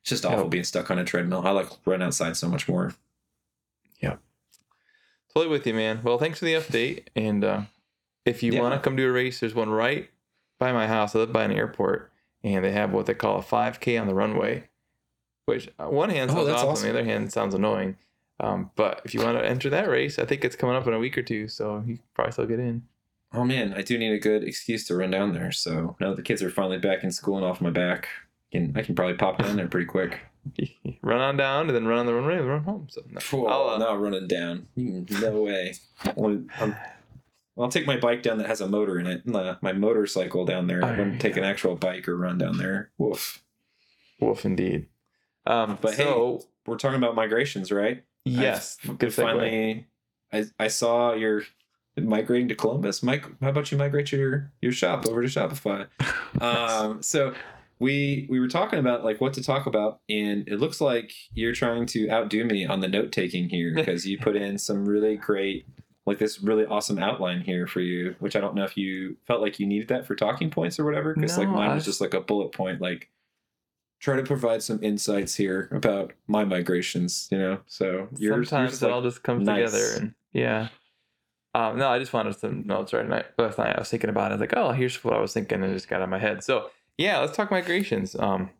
[0.00, 0.50] It's just awful Yep.
[0.50, 1.42] being stuck on a treadmill.
[1.46, 2.94] I like run outside so much more.
[4.00, 4.16] Yeah.
[5.34, 6.00] Totally with you, man.
[6.02, 7.08] Well, thanks for the update.
[7.14, 7.62] And uh,
[8.26, 8.60] if you Yeah.
[8.60, 10.10] want to come do a race, there's one right
[10.58, 11.14] by my house.
[11.16, 12.12] I live by an airport,
[12.44, 14.64] and they have what they call a 5K on the runway,
[15.46, 16.88] which on one hand Oh, sounds that's awesome, awesome.
[16.88, 17.96] on the other hand sounds annoying.
[18.38, 20.92] Um, but if you want to enter that race, I think it's coming up in
[20.92, 22.82] a week or two, so you probably still get in.
[23.32, 25.50] Oh man, I do need a good excuse to run down there.
[25.52, 28.08] So now that the kids are finally back in school and off my back,
[28.52, 30.20] I can, I can probably pop down there pretty quick.
[31.02, 32.86] run on down and then run on the runway and run home.
[32.90, 34.68] So no, I'll, uh, not running down.
[34.78, 35.74] Mm, No way.
[36.04, 36.76] I'll, I'm-
[37.58, 39.22] I'll take my bike down that has a motor in it.
[39.34, 40.84] uh, My motorcycle down there.
[40.84, 42.90] I wouldn't take an actual bike or run down there.
[42.98, 43.42] Woof.
[44.20, 44.86] wolf indeed.
[45.46, 48.04] Um, But so We're talking about migrations, right?
[48.24, 49.14] yes, I've good segue.
[49.22, 49.86] finally,
[50.32, 51.42] I, I saw you're
[51.96, 53.02] migrating to Columbus.
[53.02, 55.86] Mike, how about you migrate your your shop over to Shopify?
[56.42, 57.32] um, so
[57.78, 61.52] we we were talking about like what to talk about, and it looks like you're
[61.54, 65.16] trying to outdo me on the note taking here because you put in some really
[65.16, 65.64] great.
[66.06, 69.42] Like this really awesome outline here for you, which I don't know if you felt
[69.42, 71.14] like you needed that for talking points or whatever.
[71.14, 73.10] Because like mine was was- just like a bullet point, like
[73.98, 77.28] try to provide some insights here about my migrations.
[77.32, 79.72] You know, so yours, sometimes yours it like, all just comes nice.
[79.72, 80.68] together and yeah
[81.54, 84.30] um, no i just wanted some notes right night last night i was thinking about
[84.30, 86.02] it I was like oh here's what i was thinking and it just got out
[86.02, 88.50] of my head so yeah let's talk migrations um,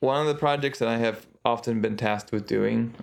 [0.00, 2.94] one of the projects that i have often been tasked with doing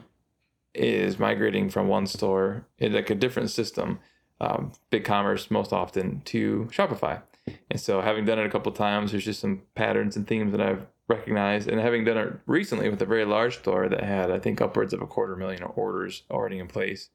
[0.73, 3.99] is migrating from one store in like a different system
[4.41, 7.21] um, BigCommerce most often to shopify.
[7.69, 10.61] And so having done it a couple times there's just some patterns and themes that
[10.61, 11.67] i've recognized.
[11.67, 14.93] And having done it recently with a very large store that had i think upwards
[14.93, 17.09] of a quarter million orders already in place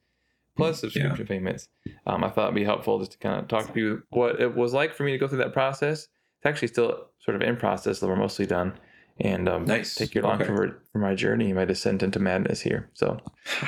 [0.57, 1.67] plus subscription payments
[2.05, 4.55] um, i thought it'd be helpful just to kind of talk to you what it
[4.55, 6.07] was like for me to go through that process.
[6.39, 8.73] It's actually still sort of in process though we're mostly done
[9.19, 9.95] and um, Nice.
[9.95, 10.45] take your Okay.
[10.45, 13.17] for, for my journey my descent into madness here so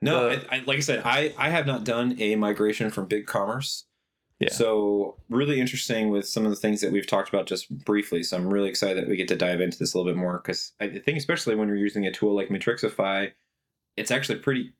[0.00, 3.08] no, The- I, I, like I said, I, I have not done a migration from
[3.08, 3.84] BigCommerce.
[4.40, 4.50] Yeah.
[4.50, 8.24] So really interesting with some of the things that we've talked about just briefly.
[8.24, 10.38] So I'm really excited that we get to dive into this a little bit more
[10.38, 13.30] because I think especially when you're using a tool like Matrixify,
[13.96, 14.72] it's actually pretty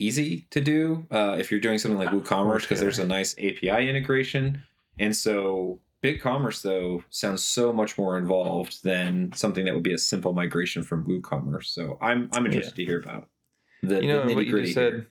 [0.00, 3.88] easy to do uh, if you're doing something like WooCommerce because there's a nice API
[3.88, 4.62] integration.
[4.98, 9.98] And so BigCommerce though sounds so much more involved than something that would be a
[9.98, 11.64] simple migration from WooCommerce.
[11.66, 13.28] So I'm I'm interested to hear about
[13.82, 15.08] the, you know the what you just said here.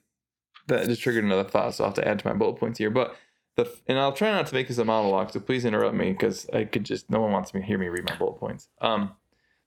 [0.68, 2.90] that just triggered another thought so i'll have to add to my bullet points here
[2.90, 3.16] but
[3.56, 6.48] the and i'll try not to make this a monologue so please interrupt me because
[6.52, 9.12] i could just no one wants me to hear me read my bullet points um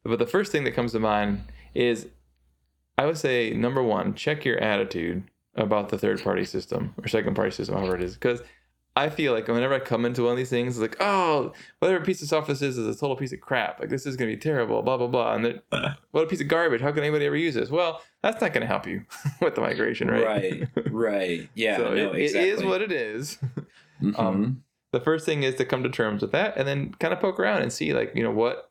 [0.03, 2.07] but the first thing that comes to mind is
[2.99, 5.23] i would say number one check your attitude
[5.55, 8.41] about the third party system or second party system however it is because
[8.95, 12.04] I feel like whenever I come into one of these things, it's like, oh, whatever
[12.04, 13.80] piece of software this is is a total piece of crap.
[13.80, 15.36] Like this is gonna be terrible, blah blah blah.
[15.36, 15.62] And
[16.12, 16.82] what a piece of garbage.
[16.82, 17.69] How can anybody ever use this?
[17.69, 19.06] Well, that's not gonna help you
[19.41, 20.25] with the migration, right?
[20.25, 21.49] Right, right.
[21.56, 22.49] Yeah, so no, it- exactly.
[22.49, 23.38] it is what it is.
[24.01, 24.19] Mhm.
[24.19, 27.21] um, the first thing is to come to terms with that, and then kind of
[27.21, 28.69] poke around and see, like, you know, what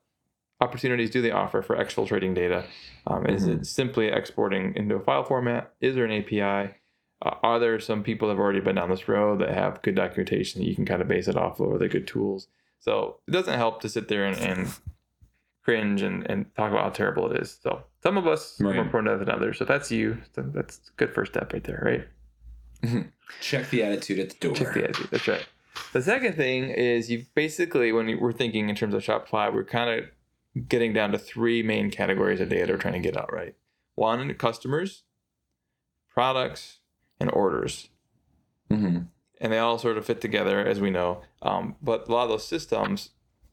[0.60, 2.64] opportunities do they offer for exfiltrating data?
[3.06, 3.60] Um, Is Mm-hmm.
[3.60, 5.72] it simply exporting into a file format?
[5.80, 6.74] Is there an API?
[7.22, 10.60] Are there some people that have already been down this road that have good documentation
[10.60, 12.48] that you can kind of base it off of, or they're good tools?
[12.78, 14.68] So it doesn't help to sit there and, and
[15.62, 17.58] cringe and, and talk about how terrible it is.
[17.62, 19.58] So some of us are more prone to than others.
[19.58, 22.08] So if that's you, then that's a good first step right there, right?
[22.82, 23.08] Mm-hmm.
[23.42, 24.54] check the attitude at the door.
[24.54, 25.08] Check the attitude.
[25.10, 25.46] That's right.
[25.92, 29.90] The second thing is you basically, when we're thinking in terms of Shopify, we're kind
[29.90, 33.54] of getting down to three main categories of data we're trying to get out right.
[33.94, 35.02] One, customers,
[36.12, 36.79] products,
[37.20, 37.90] and orders.
[38.70, 39.08] Mhm.
[39.40, 41.22] And they all sort of fit together, as we know.
[41.42, 43.10] Um, but a lot of those systems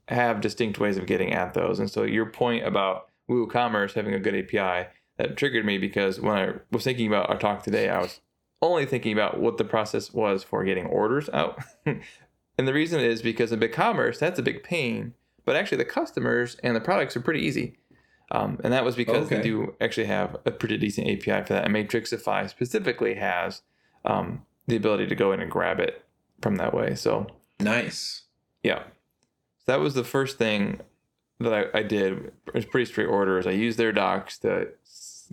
[0.08, 1.80] have distinct ways of getting at those.
[1.80, 6.38] And so your point about WooCommerce having a good API that triggered me because when
[6.38, 8.21] I was thinking about our talk today, I was
[8.62, 11.60] only thinking about what the process was for getting orders out.
[11.86, 15.13] and the reason is because in BigCommerce, that's a big pain.
[15.45, 17.77] But actually, the customers and the products are pretty easy.
[18.31, 21.63] Um, and that was because they do actually have a pretty decent API for that.
[21.65, 23.61] And Matrixify specifically has
[24.03, 26.03] um, the ability to go in and grab it
[26.41, 26.95] from that way.
[26.95, 27.27] So
[27.59, 28.23] Nice.
[28.63, 28.83] yeah.
[29.59, 30.81] So that was the first thing
[31.39, 32.31] that I, I did.
[32.47, 33.47] It was pretty straight orders.
[33.47, 34.69] I used their docs to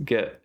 [0.05, 0.41] get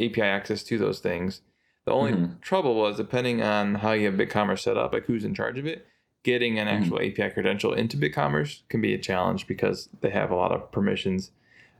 [0.00, 1.40] API access to those things.
[1.84, 2.40] The only Mhm.
[2.42, 5.66] trouble was depending on how you have BigCommerce set up, like who's in charge of
[5.66, 5.86] it,
[6.22, 10.36] getting an actual API credential into BigCommerce can be a challenge because they have a
[10.36, 11.30] lot of permissions.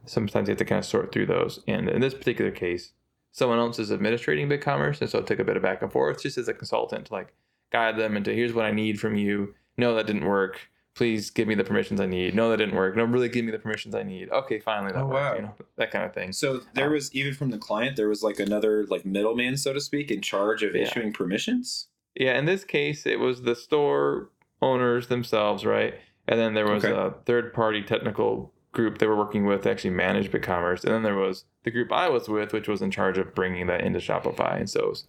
[0.07, 1.61] Sometimes you have to kind of sort through those.
[1.69, 2.93] And in this particular case,
[3.31, 6.23] someone else is administrating BigCommerce, and so it took a bit of back and forth
[6.23, 7.33] just as a consultant to like
[7.71, 9.55] guide them into here's what I need from you.
[9.77, 10.69] No, that didn't work.
[10.95, 12.35] please give me the permissions I need.
[12.35, 12.95] No, that didn't work.
[12.95, 14.29] No, really give me the permissions I need.
[14.31, 15.15] Okay, finally that Oh, worked.
[15.15, 15.35] wow.
[15.37, 16.33] You know, that kind of thing.
[16.33, 19.73] So there Um, was even from the client, there was like another like middleman, so
[19.73, 20.83] to speak, in charge of Yeah.
[20.83, 21.89] issuing permissions.
[22.15, 24.29] Yeah, in this case, it was the store
[24.61, 25.95] owners themselves, right?
[26.29, 26.93] And then there was Okay.
[26.95, 30.83] a third party technical group they were working with to actually manage BigCommerce.
[30.85, 33.67] And then there was the group I was with, which was in charge of bringing
[33.69, 34.57] that into Shopify.
[34.59, 35.05] And so it was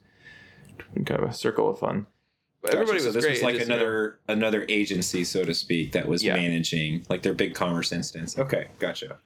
[1.06, 2.08] kind of a circle of fun.
[2.62, 2.82] But Gotcha.
[2.82, 3.32] everybody so was this great.
[3.34, 6.36] was like just, you know, another another agency, so to speak, that was Yeah.
[6.36, 8.38] managing like their BigCommerce instance.
[8.40, 9.18] Okay, gotcha.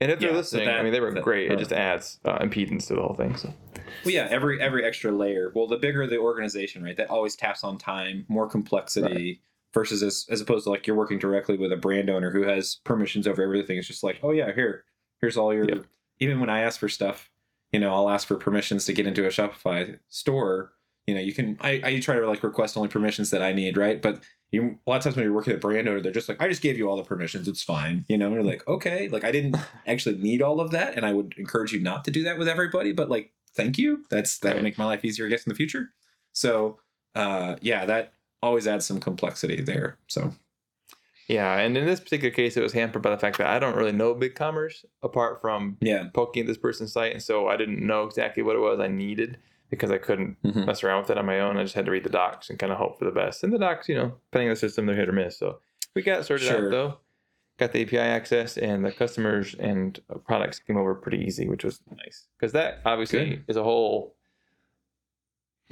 [0.00, 1.50] and if they're yeah, so listening, I mean, they were that- great.
[1.50, 3.34] It uh, just adds uh, impedance to the whole thing.
[3.36, 3.52] So
[4.04, 5.52] Well, yeah, every every extra layer.
[5.54, 9.40] Well, the bigger the organization, right, that always taps on time, more complexity.
[9.74, 12.76] Versus as, as opposed to like you're working directly with a brand owner who has
[12.84, 13.78] permissions over everything.
[13.78, 14.84] It's just like, oh yeah, here,
[15.20, 15.66] here's all your.
[15.66, 15.86] Yep.
[16.20, 17.30] Even when I ask for stuff,
[17.72, 20.72] you know, I'll ask for permissions to get into a Shopify store.
[21.06, 21.56] You know, you can.
[21.60, 24.00] I, I try to like request only permissions that I need, right?
[24.00, 26.28] But you a lot of times when you're working with a brand owner, they're just
[26.28, 27.48] like, I just gave you all the permissions.
[27.48, 28.04] It's fine.
[28.08, 29.56] You know, and you're like, okay, like I didn't
[29.86, 32.46] actually need all of that, and I would encourage you not to do that with
[32.46, 32.92] everybody.
[32.92, 34.04] But like, thank you.
[34.10, 35.90] That's that would make my life easier, I guess, in the future.
[36.32, 36.78] So,
[37.14, 39.98] uh, yeah, that always adds some complexity there.
[40.08, 40.32] So,
[41.28, 43.76] yeah, and in this particular case, it was hampered by the fact that I don't
[43.76, 47.84] really know BigCommerce apart from yeah, poking at this person's site, and so I didn't
[47.86, 49.38] know exactly what it was I needed
[49.70, 50.66] because I couldn't Mhm.
[50.66, 51.56] mess around with it on my own.
[51.56, 53.42] I just had to read the docs and kind of hope for the best.
[53.42, 55.38] And the docs, you know, depending on the system, they're hit or miss.
[55.38, 55.60] So
[55.94, 56.66] we got sorted Sure.
[56.66, 56.98] out though.
[57.58, 61.80] Got the API access, and the customers and products came over pretty easy, which was
[61.96, 63.44] nice because that obviously Good.
[63.48, 64.14] is a whole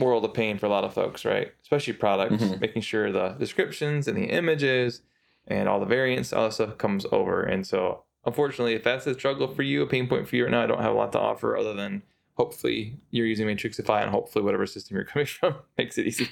[0.00, 1.52] world of pain for a lot of folks, right?
[1.62, 2.60] Especially products, Mhm.
[2.60, 5.02] making sure the descriptions and the images
[5.46, 7.42] and all the variants, all that stuff comes over.
[7.42, 10.50] And so, unfortunately, if that's a struggle for you, a pain point for you right
[10.50, 12.02] now, I don't have a lot to offer other than
[12.34, 16.28] hopefully you're using Matrixify and hopefully whatever system you're coming from makes it easy.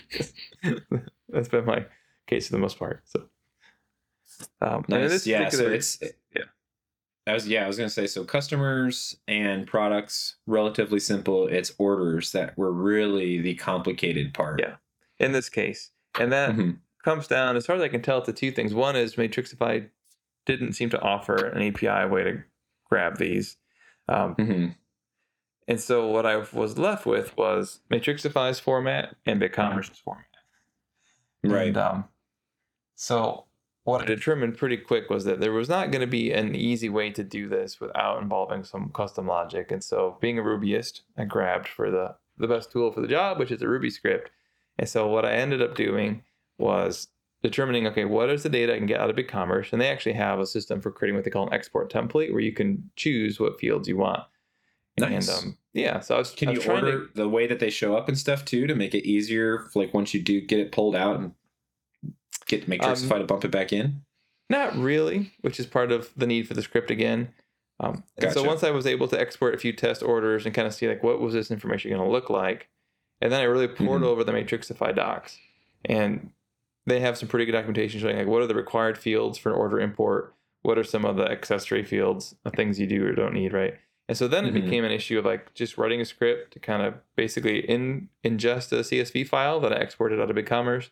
[1.28, 1.84] that's been my
[2.26, 3.02] case for the most part.
[3.04, 3.24] So,
[4.60, 5.26] um, nice.
[5.26, 6.08] Yeah, so it's yeah.
[7.28, 11.46] I was yeah, I was gonna say so customers and products relatively simple.
[11.48, 14.60] It's orders that were really the complicated part.
[14.60, 14.76] Yeah.
[15.20, 16.78] in this case, and that Mhm.
[17.04, 18.72] comes down as far as I can tell to two things.
[18.72, 19.90] One is Matrixify
[20.46, 22.44] didn't seem to offer an API way to
[22.88, 23.56] grab these.
[24.08, 24.76] Um, Mhm.
[25.66, 30.24] And so what I was left with was Matrixify's format and BigCommerce's format.
[31.42, 31.66] Right.
[31.66, 32.08] And, um,
[32.94, 33.47] so
[33.88, 36.90] what I determined pretty quick was that there was not going to be an easy
[36.90, 39.72] way to do this without involving some custom logic.
[39.72, 43.38] And so being a Rubyist, I grabbed for the, the best tool for the job,
[43.38, 44.30] which is a Ruby script.
[44.78, 46.22] And so what I ended up doing
[46.58, 47.08] was
[47.42, 49.72] determining, okay, what is the data I can get out of BigCommerce?
[49.72, 52.42] And they actually have a system for creating what they call an export template where
[52.42, 54.20] you can choose what fields you want.
[54.98, 55.28] Nice.
[55.28, 57.46] And um, yeah, so I was, Can I you was trying order to, the way
[57.46, 59.70] that they show up and stuff too to make it easier?
[59.74, 61.32] Like once you do get it pulled out and
[62.48, 64.02] get Matrixify Um, to bump it back in.
[64.50, 67.28] Not really, which is part of the need for the script again.
[67.80, 70.66] Um, and so once I was able to export a few test orders and kind
[70.66, 72.68] of see like what was this information going to look like,
[73.20, 74.06] and then I really poured Mhm.
[74.06, 75.38] over the Matrixify docs,
[75.84, 76.30] and
[76.86, 79.56] they have some pretty good documentation showing like what are the required fields for an
[79.58, 83.34] order import, what are some of the accessory fields, the things you do or don't
[83.34, 83.76] need, right?
[84.08, 84.64] And so then it Mhm.
[84.64, 88.72] became an issue of like just writing a script to kind of basically in ingest
[88.72, 90.88] a CSV file that I exported out of BigCommerce,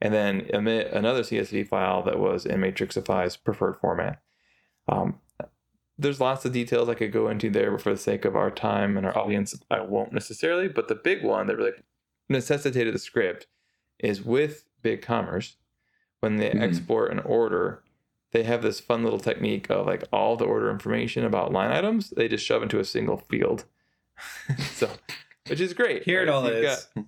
[0.00, 4.20] and then emit another CSV file that was in Matrixify's preferred format.
[4.88, 5.18] Um,
[5.98, 8.50] there's lots of details I could go into there, but for the sake of our
[8.50, 10.68] time and our audience, I won't necessarily.
[10.68, 11.72] But the big one that really
[12.28, 13.46] necessitated the script
[13.98, 15.56] is with BigCommerce.
[16.20, 16.62] When they Mhm.
[16.62, 17.82] export an order,
[18.32, 22.10] they have this fun little technique of like all the order information about line items,
[22.10, 23.64] they just shove into a single field.
[24.58, 24.90] so,
[25.48, 26.04] which is great.
[26.04, 26.88] Here it all You've is.
[26.94, 27.04] got-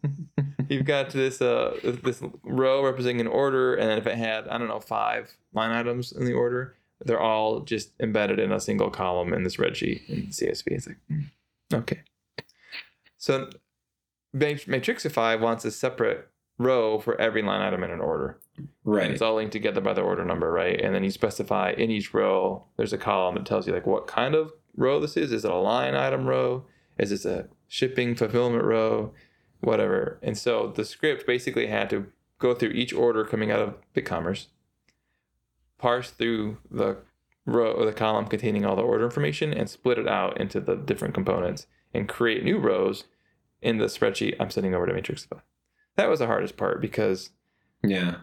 [0.71, 4.57] you've got this uh this row representing an order and then if it had i
[4.57, 8.91] don't know five line items in the order they're all just embedded in a single
[8.91, 11.21] column in this spreadsheet in csv it's like hmm,
[11.75, 12.01] okay.
[13.19, 13.51] So
[14.35, 16.29] matrixify wants a separate
[16.59, 18.39] row for every line item in an order.
[18.85, 19.11] Right.
[19.11, 20.81] it's all linked together by the order number right?
[20.81, 24.07] And then you specify in each row there's a column that tells you like what
[24.07, 25.33] kind of row this is.
[25.33, 26.65] Is it a line item row?
[26.99, 29.13] Is this a shipping fulfillment row
[29.61, 30.19] whatever.
[30.23, 32.07] And so the script basically had to
[32.39, 34.47] go through each order coming out of BigCommerce,
[35.79, 36.99] parse through the
[37.47, 40.77] row or the column containing all the order information, and split it out into the
[40.77, 43.05] different components and create new rows
[43.63, 45.41] in the spreadsheet I'm sending over to Matrixify.
[45.97, 47.31] That was the hardest part because
[47.83, 48.21] Yeah.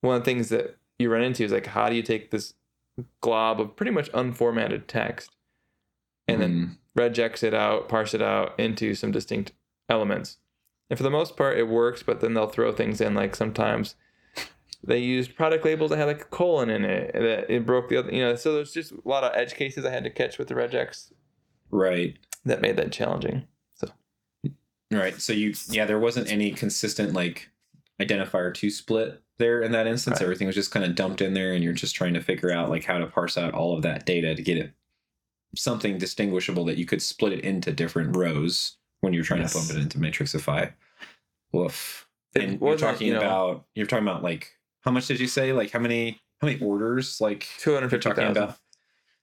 [0.00, 2.54] one of the things that you run into is like how do you take this
[3.20, 5.34] glob of pretty much unformatted text
[6.28, 7.10] and then Mhm.
[7.12, 9.52] regex it out, parse it out into some distinct
[9.88, 10.38] elements.
[10.94, 13.96] And for the most part, it works, but then they'll throw things in like sometimes
[14.84, 17.96] they used product labels that had like a colon in it that it broke the
[17.96, 20.38] other you know so there's just a lot of edge cases i had to catch
[20.38, 21.10] with the regex
[21.72, 22.16] Right.
[22.44, 23.42] that made that challenging
[23.74, 23.88] So.
[24.92, 25.20] Right.
[25.20, 27.48] So you yeah, there wasn't any consistent like
[28.00, 30.16] identifier to split there in that instance.
[30.20, 30.22] Right.
[30.22, 32.70] Everything was just kind of dumped in there and you're just trying to figure out
[32.70, 34.70] like how to parse out all of that data to get it
[35.56, 39.52] something distinguishable that you could split it into different rows when you're trying Yes.
[39.52, 40.72] to bump it into Matrixify.
[41.52, 42.08] Woof.
[42.34, 45.28] It And you're talking you know- about you're talking about like how much did you
[45.28, 45.52] say?
[45.52, 48.58] Like how many how many orders like you're talking 250000 about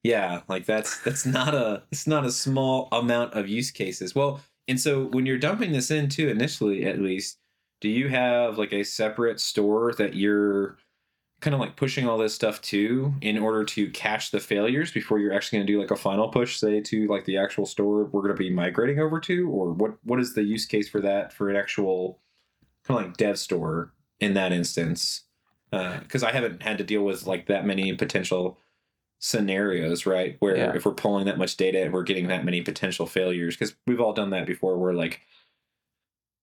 [0.03, 4.41] yeah like that's that's not a it's not a small amount of use cases well
[4.67, 7.37] and so when you're dumping this in too initially at least
[7.81, 10.77] do you have like a separate store that you're
[11.41, 15.19] kind of like pushing all this stuff to in order to catch the failures before
[15.19, 18.05] you're actually going to do like a final push say to like the actual store
[18.05, 21.01] we're going to be migrating over to or what what is the use case for
[21.01, 22.19] that for an actual
[22.85, 25.23] kind of like dev store in that instance
[25.73, 28.57] uh, because I haven't had to deal with like that many potential
[29.19, 30.35] scenarios, right?
[30.39, 30.75] Where Yeah.
[30.75, 34.01] if we're pulling that much data and we're getting that many potential failures, because we've
[34.01, 34.77] all done that before.
[34.77, 35.21] We're like,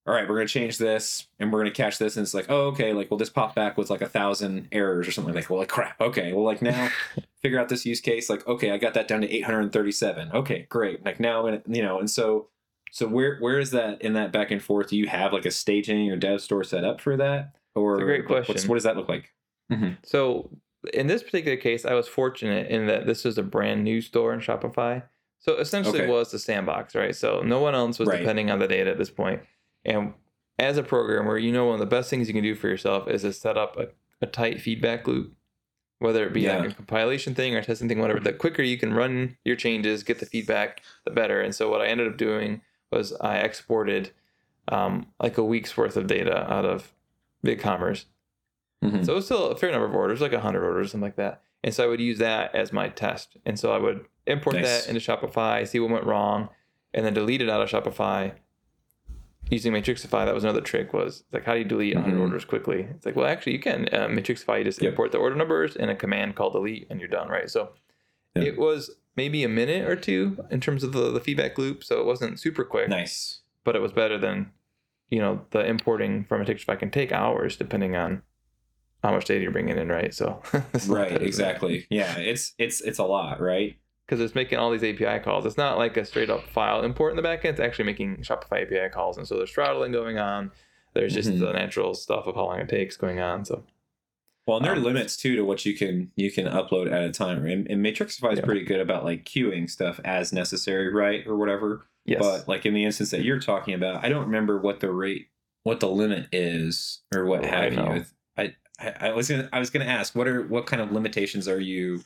[0.08, 2.68] all right, we're gonna change this and we're gonna catch this, and it's like, oh,
[2.68, 5.58] okay, like well, this popped back with like a thousand errors or something like, well,
[5.60, 6.00] like crap.
[6.00, 6.88] Okay, well, like now
[7.42, 8.28] figure out this use case.
[8.30, 10.32] Like, okay, I got that down to 837.
[10.32, 11.04] Okay, great.
[11.04, 12.48] Like now, I'm gonna- you know, and so.
[12.90, 14.88] So where where is that in that back and forth?
[14.88, 18.02] Do you have like a staging or dev store set up for that, or a
[18.02, 18.66] great what's- question.
[18.68, 19.34] what does that look like?
[19.70, 19.90] Mm-hmm.
[20.04, 20.48] So
[20.94, 24.32] in this particular case, I was fortunate in that this was a brand new store
[24.32, 25.02] in Shopify.
[25.38, 26.08] So essentially Okay.
[26.08, 27.14] it was the sandbox, right?
[27.14, 28.20] So no one else was Right.
[28.20, 29.42] depending on the data at this point.
[29.88, 30.12] And
[30.58, 33.08] as a programmer, you know one of the best things you can do for yourself
[33.08, 33.88] is to set up a,
[34.20, 35.34] a tight feedback loop.
[36.00, 36.58] Whether it be Yeah.
[36.58, 40.04] like a compilation thing or testing thing, whatever, the quicker you can run your changes,
[40.04, 41.40] get the feedback, the better.
[41.40, 42.60] And so what I ended up doing
[42.92, 44.12] was I exported
[44.68, 46.92] um, like a week's worth of data out of
[47.44, 48.04] BigCommerce
[48.84, 49.04] Mhm.
[49.04, 51.42] so it was still a fair number of orders, like 100 orders, something like that.
[51.64, 53.36] And so I would use that as my test.
[53.44, 54.84] And so I would import Nice.
[54.84, 56.48] that into Shopify, see what went wrong,
[56.94, 58.34] and then delete it out of Shopify
[59.50, 60.24] using Matrixify.
[60.24, 62.20] That was another trick was like, how do you delete 100 Mhm.
[62.20, 62.86] orders quickly?
[62.94, 63.88] It's like, well, actually you can.
[63.92, 64.90] Uh, Matrixify, you just Yep.
[64.92, 67.50] import the order numbers and a command called delete and you're done, right?
[67.50, 67.72] So
[68.34, 68.42] Yeah.
[68.44, 71.82] it was maybe a minute or two in terms of the, the feedback loop.
[71.82, 73.40] So it wasn't super quick Nice.
[73.64, 74.52] but it was better than
[75.10, 78.20] you know the importing from a Matrixify can take hours depending on
[79.02, 80.42] how much data you're bringing in right so
[80.88, 81.22] Right.
[81.22, 81.86] Exactly.
[81.88, 82.18] Yeah.
[82.18, 83.76] It's it's it's a lot, right?
[84.08, 87.12] Because it's making all these api calls it's not like a straight up file import
[87.12, 90.50] in the backend it's actually making shopify api calls and so there's throttling going on
[90.94, 91.40] there's just Mhm.
[91.40, 93.64] the natural stuff of how long it takes going on so
[94.46, 97.02] Well, and there are Um, limits too to what you can you can upload at
[97.02, 97.44] a time.
[97.44, 98.46] And, and Matrixify is Yeah.
[98.46, 101.86] pretty good about like queuing stuff as necessary, right, or whatever.
[102.06, 104.90] yes But like in the instance that you're talking about, I don't remember what the
[104.90, 105.28] rate,
[105.64, 107.94] what the limit is, or what Oh, have know.
[107.96, 108.04] you.
[108.38, 111.46] I, I I was gonna I was gonna ask what are what kind of limitations
[111.46, 112.00] are you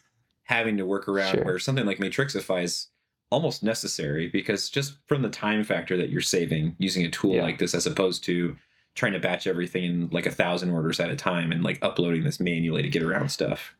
[0.44, 1.44] having to work around Sure.
[1.44, 2.88] where something like Matrixify is
[3.30, 7.42] almost necessary because just from the time factor that you're saving using a tool Yeah.
[7.44, 8.56] like this as opposed to
[8.94, 12.24] trying to batch everything in like a thousand orders at a time and like uploading
[12.24, 13.74] this manually to get around stuff.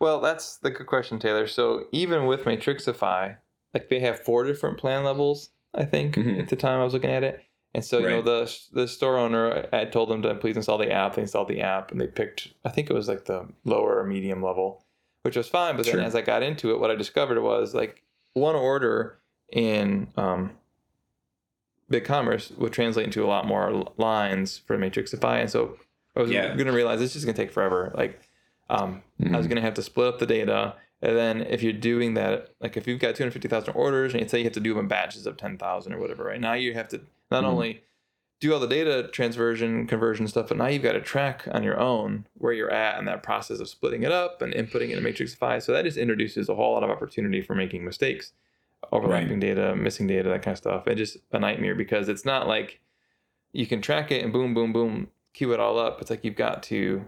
[0.00, 3.36] well that's the good question taylor so even with matrixify
[3.74, 6.40] like they have four different plan levels i think Mhm.
[6.40, 7.42] at the time i was looking at it
[7.74, 10.92] and so you know the the store owner I told them to please install the
[10.92, 11.16] app.
[11.16, 14.04] They installed the app, and they picked I think it was like the lower or
[14.04, 14.83] medium level,
[15.24, 15.74] which was fine.
[15.76, 16.02] But then Sure.
[16.02, 18.02] as I got into it, what I discovered was like
[18.34, 19.18] one order
[19.50, 20.52] in um,
[21.90, 25.78] BigCommerce would translate into a lot more lines for Matrixify, and so
[26.16, 26.54] I was Yeah.
[26.54, 27.92] going to realize this is going to take forever.
[27.94, 28.20] Like
[28.70, 30.74] um, I was going to have to split up the data.
[31.02, 34.38] And then if you're doing that, like if you've got 250,000 orders and you say
[34.38, 36.40] you have to do them in batches of 10,000 or whatever, right?
[36.40, 37.48] Now you have to not Mhm.
[37.48, 37.82] only
[38.40, 41.78] do all the data transversion, conversion stuff, but now you've got to track on your
[41.78, 45.04] own where you're at in that process of splitting it up and inputting it in
[45.04, 45.62] Matrixify.
[45.62, 48.32] So that just introduces a whole lot of opportunity for making mistakes,
[48.92, 50.86] overlapping data, missing data, that kind of stuff.
[50.86, 52.80] It's just a nightmare because it's not like
[53.52, 56.00] you can track it and boom, boom, boom, queue it all up.
[56.00, 57.06] It's like you've got to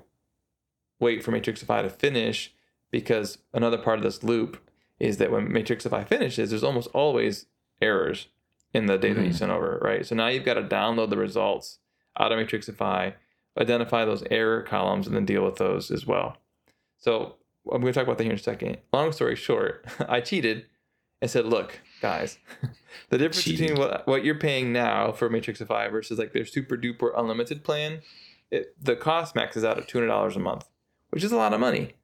[1.01, 2.55] wait for Matrixify to finish
[2.91, 4.59] because another part of this loop
[4.99, 7.47] is that when Matrixify finishes, there's almost always
[7.83, 8.29] errors
[8.77, 9.35] in the data you Mhm.
[9.39, 10.05] sent over, right?
[10.07, 11.79] So now you've got to download the results
[12.19, 13.15] out of Matrixify,
[13.59, 16.37] identify those error columns, and then deal with those as well.
[16.99, 17.37] So
[17.71, 18.79] I'm going to talk about that here in a second.
[18.93, 20.67] Long story short, I cheated
[21.23, 22.39] and said, look, guys,
[23.11, 23.69] the difference Cheated.
[23.69, 28.01] between what, what you're paying now for Matrixify versus like their super duper unlimited plan,
[28.51, 30.69] it, the cost maxes out at $200 a month,
[31.11, 31.95] which is a lot of money.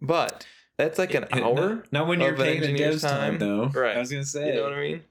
[0.00, 0.46] But
[0.78, 1.84] that's like an hour.
[1.92, 3.38] Not, when you're paying the engineer's devs time, time.
[3.38, 3.66] though.
[3.80, 3.96] Right.
[3.96, 4.48] I was gonna say.
[4.48, 5.02] You know what I mean?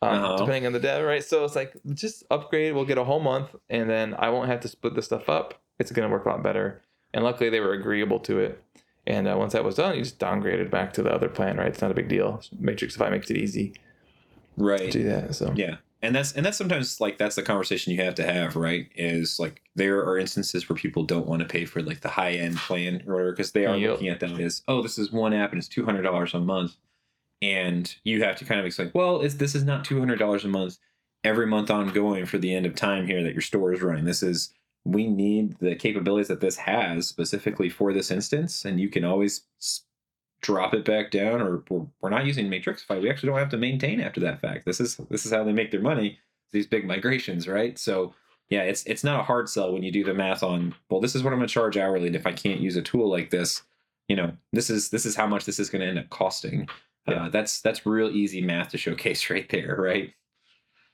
[0.00, 0.36] Um, Uh-huh.
[0.36, 1.24] Depending on the dev, right?
[1.24, 2.74] So it's like just upgrade.
[2.74, 5.60] We'll get a whole month, and then I won't have to split this stuff up.
[5.78, 6.82] It's gonna work a lot better.
[7.14, 8.62] And luckily, they were agreeable to it.
[9.06, 11.68] And uh, once that was done, you just downgraded back to the other plan, right?
[11.68, 12.42] It's not a big deal.
[12.60, 13.72] Matrixify makes it easy
[14.56, 14.78] right?
[14.78, 14.92] to Right.
[14.92, 15.34] do that.
[15.34, 15.76] So Yeah.
[16.00, 18.86] And that's and that's sometimes like that's the conversation you have to have, right?
[18.94, 22.32] Is like there are instances where people don't want to pay for like the high
[22.34, 23.90] end plan or whatever because they are Yep.
[23.90, 26.38] looking at that as oh this is one app and it's two hundred dollars a
[26.40, 26.76] month,
[27.40, 30.48] and you have to kind of explain well this is not two hundred dollars a
[30.48, 30.78] month
[31.24, 34.04] every month ongoing for the end of time here that your store is running.
[34.04, 34.52] This is
[34.84, 39.42] we need the capabilities that this has specifically for this instance, and you can always
[40.40, 43.02] drop it back down, or we're, we're not using Matrixify.
[43.02, 44.64] We actually don't have to maintain after that fact.
[44.64, 46.18] This is this is how they make their money.
[46.52, 47.78] These big migrations, right?
[47.78, 48.14] So
[48.48, 51.14] yeah, it's it's not a hard sell when you do the math on well, this
[51.14, 53.30] is what I'm going to charge hourly, and if I can't use a tool like
[53.30, 53.62] this,
[54.08, 56.68] you know, this is this is how much this is going to end up costing.
[57.10, 57.24] Yeah.
[57.26, 60.12] Uh, that's that's real easy math to showcase right there, right?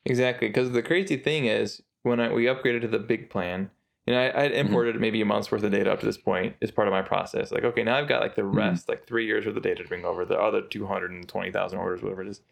[0.04, 3.70] Exactly, because the crazy thing is when I, we upgraded to the big plan,
[4.06, 6.56] you know, I, I'd imported maybe a month's worth of data up to this point
[6.60, 7.50] as part of my process.
[7.50, 9.88] Like, okay, now I've got like the rest, like three years worth of data to
[9.88, 12.42] bring over the other two hundred and twenty thousand orders, whatever it is.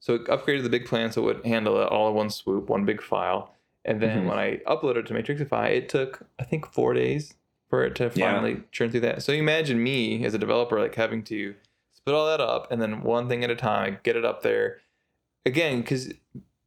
[0.00, 2.68] So it upgraded the big plan so it would handle it all in one swoop,
[2.68, 3.54] one big file.
[3.84, 4.28] And then Mhm.
[4.28, 7.34] when I uploaded to Matrixify, it took I think four days
[7.68, 8.32] for it to Yeah.
[8.32, 9.22] finally churn through that.
[9.22, 11.54] So you imagine me as a developer like having to
[12.02, 14.78] split all that up and then one thing at a time get it up there
[15.44, 16.12] again because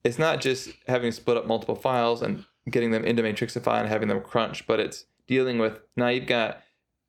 [0.04, 3.88] it's not just having to split up multiple files and getting them into Matrixify and
[3.90, 6.62] having them crunch, but it's dealing with now you've got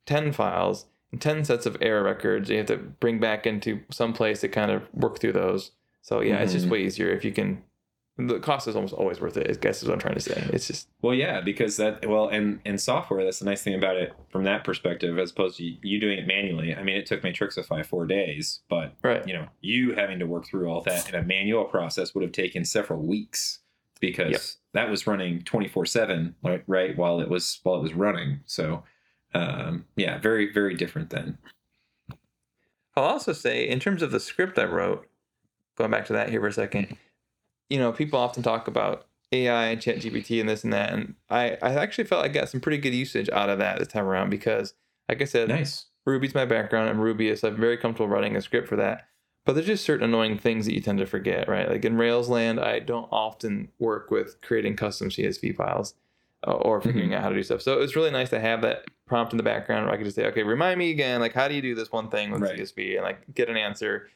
[0.05, 4.13] 10 files and 10 sets of error records you have to bring back into some
[4.13, 5.71] place to kind of work through those.
[6.01, 6.71] So yeah, it's just Mhm.
[6.71, 7.63] way easier if you can.
[8.17, 9.49] The cost is almost always worth it.
[9.49, 10.49] I guess is what I'm trying to say.
[10.53, 13.97] It's just Well, yeah, because that well, and in software, that's the nice thing about
[13.97, 16.73] it from that perspective, as opposed to you doing it manually.
[16.73, 19.27] I mean, it took Matrixify four days, but right.
[19.27, 22.31] you know, you having to work through all that in a manual process would have
[22.31, 23.59] taken several weeks
[23.99, 24.41] because Yep.
[24.73, 26.35] that was running twenty four seven,
[26.67, 26.97] right?
[26.97, 28.39] While it was while it was running.
[28.45, 28.83] So,
[29.33, 31.37] um, yeah, very very different then.
[32.95, 35.05] I'll also say, in terms of the script I wrote,
[35.77, 36.95] going back to that here for a second,
[37.69, 41.57] you know, people often talk about AI and ChatGPT and this and that, and I,
[41.61, 44.29] I actually felt I got some pretty good usage out of that this time around
[44.29, 44.73] because,
[45.09, 45.85] like I said, Nice.
[46.05, 46.87] Ruby's my background.
[46.89, 47.43] I'm Rubyist.
[47.43, 49.07] I'm very comfortable writing a script for that.
[49.43, 51.69] But there's just certain annoying things that you tend to forget, right?
[51.69, 55.93] Like in Rails land, I don't often work with creating custom CSV files
[56.47, 57.61] uh, or figuring out how to do stuff.
[57.61, 60.05] So it was really nice to have that prompt in the background where I could
[60.05, 62.41] just say, okay, remind me again, like how do you do this one thing with
[62.41, 62.57] Right.
[62.59, 64.09] CSV and like get an answer.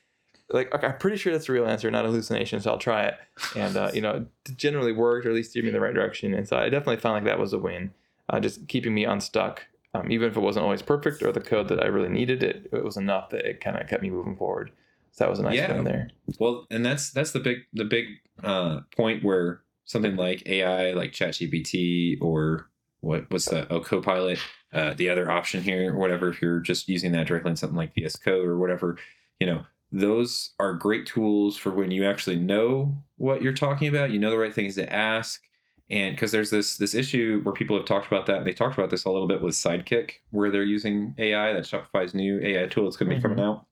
[0.50, 2.60] Like okay, I'm pretty sure that's a real answer, not a hallucination.
[2.62, 3.16] So I'll try it,
[3.56, 5.94] and uh, you know, it generally worked or at least steered me in the right
[5.94, 6.34] direction.
[6.34, 7.92] And so I definitely found like that was a win,
[8.30, 11.68] uh, just keeping me unstuck um, even if it wasn't always perfect or the code
[11.70, 14.36] that I really needed, it, it was enough that it kind of kept me moving
[14.36, 14.72] forward.
[15.12, 15.74] So that was a nice Yeah.
[15.74, 16.10] win there.
[16.40, 18.06] Well, and that's that's the big the big
[18.44, 22.70] uh, point where something like AI, like ChatGPT, or
[23.02, 24.40] what what's the oh Copilot,
[24.72, 26.30] uh, the other option here, or whatever.
[26.30, 28.98] If you're just using that directly in something like VS Code or whatever,
[29.40, 34.12] you know, those are great tools for when you actually know what you're talking about.
[34.12, 35.42] You know the right things to ask,
[35.90, 38.78] and because there's this this issue where people have talked about that, and they talked
[38.78, 41.54] about this a little bit with Sidekick, where they're using AI.
[41.54, 43.60] That Shopify's new AI tool that's going to be coming mm-hmm.
[43.60, 43.66] out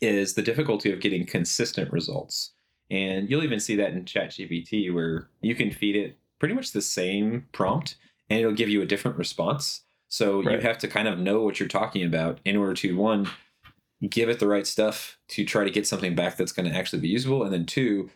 [0.00, 2.52] is the difficulty of getting consistent results.
[2.90, 6.82] And you'll even see that in ChatGPT where you can feed it pretty much the
[6.82, 7.96] same prompt
[8.28, 9.82] and it'll give you a different response.
[10.08, 13.28] So you have to kind of know what you're talking about in order to one
[14.08, 17.00] give it the right stuff to try to get something back that's going to actually
[17.00, 17.42] be usable.
[17.42, 18.10] And then two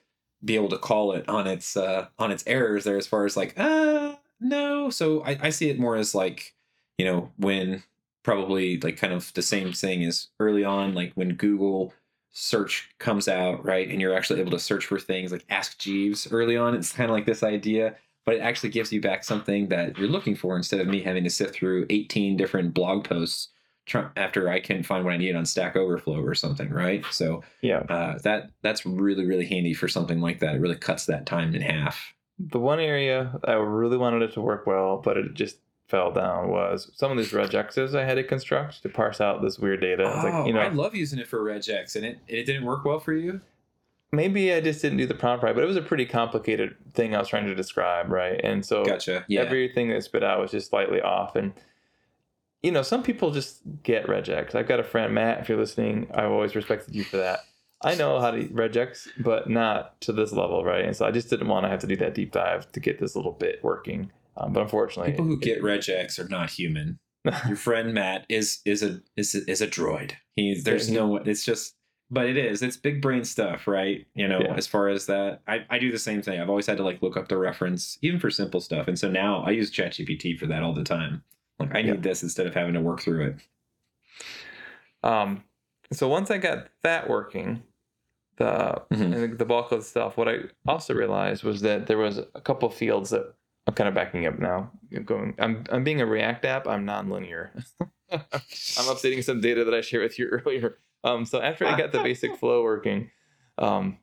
[0.45, 3.37] be able to call it on its uh on its errors there as far as
[3.37, 4.91] like uh no.
[4.91, 6.55] So I, I see it more as like
[6.99, 7.83] you know when
[8.23, 11.93] probably like kind of the same thing as early on like when google
[12.31, 16.27] search comes out right and you're actually able to search for things like ask jeeves
[16.33, 19.69] early on it's kind of like this idea but it actually gives you back something
[19.69, 23.51] that you're looking for instead of me having to sift through 18 different blog posts
[23.87, 27.43] try, after i can find what i need on stack overflow or something right so
[27.63, 27.81] Yeah.
[27.89, 31.55] uh, that that's really really handy for something like that it really cuts that time
[31.55, 35.59] in half The one area I really wanted it to work well, but it just
[35.87, 39.59] fell down was some of these regexes I had to construct to parse out this
[39.59, 40.03] weird data.
[40.13, 42.65] It's like, you know, Oh, I love using it for regex, and it it didn't
[42.65, 43.41] work well for you.
[44.13, 47.15] maybe I just didn't do the prompt right, but it was a pretty complicated thing
[47.15, 48.41] I was trying to describe, right?
[48.43, 49.25] And so Gotcha.
[49.29, 49.43] Yeah.
[49.43, 51.37] everything that spit out was just slightly off.
[51.37, 51.53] And
[52.65, 54.55] you know, some people just get regex.
[54.55, 55.41] I've got a friend, Matt.
[55.41, 57.41] If you're listening, I've always respected you for that.
[57.83, 60.83] I know how to regex, but not to this level, right?
[60.87, 62.99] And so I just didn't want to have to do that deep dive to get
[62.99, 64.11] this little bit working.
[64.39, 66.99] Um, but unfortunately, People who get regex are not human.
[67.47, 70.13] Your friend Matt is is a is a, is a droid.
[70.37, 71.75] He there's Yeah, no it's just
[72.11, 74.07] but it is it's big brain stuff, right?
[74.15, 74.55] You know, Yeah.
[74.55, 76.41] as far as that, I I do the same thing.
[76.41, 79.11] I've always had to like look up the reference even for simple stuff, and so
[79.11, 81.23] now I use ChatGPT for that all the time.
[81.59, 83.37] Like I need this instead of having to work through it.
[85.03, 85.45] Um,
[85.93, 87.63] so once I got that working,
[88.37, 89.33] the Mhm.
[89.33, 92.41] I the bulk of the stuff, what I also realized was that there was a
[92.41, 93.35] couple fields that
[93.67, 94.71] I'm kind of backing up now.
[95.05, 96.67] Going, I'm I'm being a React app.
[96.67, 97.53] I'm non-linear.
[98.11, 98.21] I'm
[98.91, 100.79] updating some data that I shared with you earlier.
[101.05, 103.11] Um, so after I got the basic flow working,
[103.59, 103.99] um,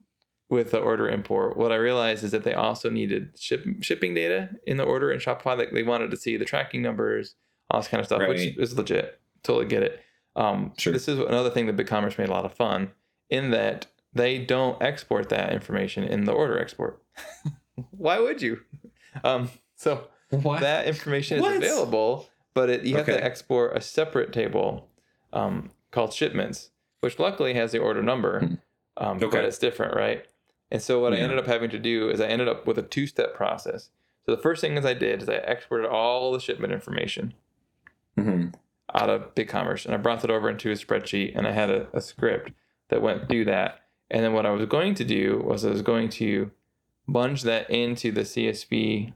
[0.52, 4.49] with the order import, what I realized is that they also needed ship, shipping data
[4.68, 5.58] in the order in Shopify.
[5.58, 7.36] Like they wanted to see the tracking numbers,
[7.72, 9.20] all this kind of stuff, which is legit.
[9.43, 10.02] Totally get it.
[10.36, 10.91] Um, Sure.
[10.93, 12.91] This is another thing that BigCommerce made a lot of fun
[13.30, 17.02] in that they don't export that information in the order export.
[17.91, 18.60] Why would you?
[19.24, 20.60] Um, so What?
[20.60, 21.56] that information is What?
[21.56, 23.18] available, but it, you have Okay.
[23.18, 24.89] to export a separate table
[25.32, 28.54] um, called shipments, which luckily has the order number, Hmm.
[28.97, 30.26] um, but it's different, right?
[30.72, 32.82] And so what I ended up having to do is I ended up with a
[32.82, 33.90] two-step process.
[34.26, 37.34] So the first thing is I did is I exported all the shipment information
[38.18, 38.54] Mhm.
[38.94, 41.88] out of BigCommerce and I brought it over into a spreadsheet and I had a,
[41.92, 42.52] a script
[42.90, 43.80] that went through that.
[44.10, 46.52] And then what I was going to do was I was going to
[47.08, 49.14] bunch that into the CSV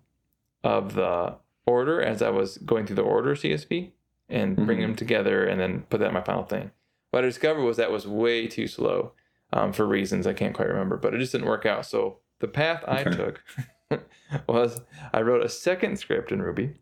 [0.64, 1.36] of the
[1.66, 3.92] order as I was going through the order CSV
[4.30, 4.82] and bring Mhm.
[4.82, 6.72] them together and then put that in my final thing.
[7.12, 9.14] What I discovered was that was way too slow
[9.54, 11.86] um, for reasons I can't quite remember, but it just didn't work out.
[11.86, 13.16] So the path I Okay.
[13.16, 13.44] took
[14.48, 14.82] was
[15.14, 16.76] I wrote a second script in Ruby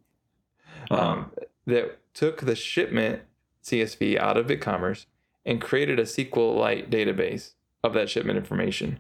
[0.89, 1.01] Uh-huh.
[1.01, 1.31] um,
[1.65, 3.21] that took the shipment
[3.63, 5.05] CSV out of BigCommerce
[5.45, 7.53] and created a SQLite database
[7.83, 8.99] of that shipment information.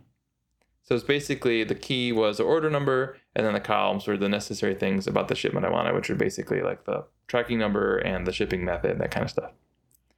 [0.83, 4.27] So it's basically the key was the order number, and then the columns were the
[4.27, 8.27] necessary things about the shipment I wanted, which are basically like the tracking number and
[8.27, 9.51] the shipping method, that kind of stuff.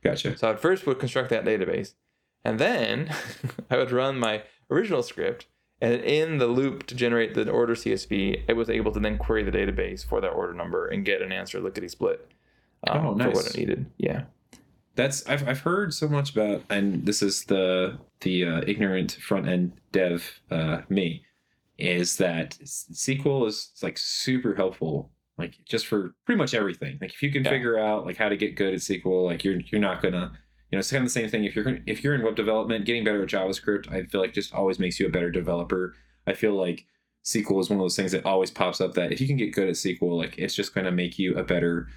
[0.03, 0.35] Gotcha.
[0.37, 1.93] So I first would construct that database,
[2.45, 3.09] and then
[3.69, 5.47] I would run my original script,
[5.81, 9.43] and in the loop to generate the order CSV, I was able to then query
[9.43, 12.31] the database for that order number and get an answer lickety split
[12.87, 13.85] um, Oh, for what it needed.
[13.97, 14.23] Yeah.
[14.95, 19.45] That's I've I've heard so much about, and this is the the uh, ignorant front
[19.47, 21.25] end dev uh, me,
[21.77, 26.97] is that SQL is like super helpful, like just for pretty much everything.
[27.01, 27.49] Like if you can Yeah.
[27.49, 30.31] figure out like how to get good at SQL, like you're you're not gonna,
[30.71, 31.43] you know, it's kind of the same thing.
[31.43, 34.53] If you're if you're in web development, getting better at JavaScript, I feel like just
[34.53, 35.93] always makes you a better developer.
[36.27, 36.85] I feel like
[37.23, 39.53] SQL is one of those things that always pops up that if you can get
[39.53, 41.87] good at SQL, like it's just gonna make you a better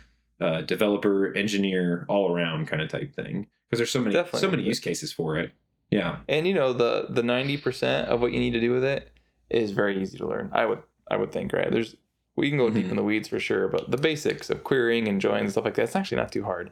[0.41, 3.47] uh, developer, engineer, all around kind of type thing.
[3.69, 4.41] Because there's so many Definitely.
[4.41, 5.53] so many use cases for it.
[5.91, 6.19] Yeah.
[6.29, 9.11] And you know the the ninety percent of what you need to do with it
[9.51, 10.51] is very easy to learn.
[10.53, 11.71] I would I would think right.
[11.71, 11.97] There's
[12.37, 12.91] we can go deep Mhm.
[12.91, 15.75] in the weeds for sure, but the basics of querying and joins and stuff like
[15.75, 16.71] that, it's actually not too hard.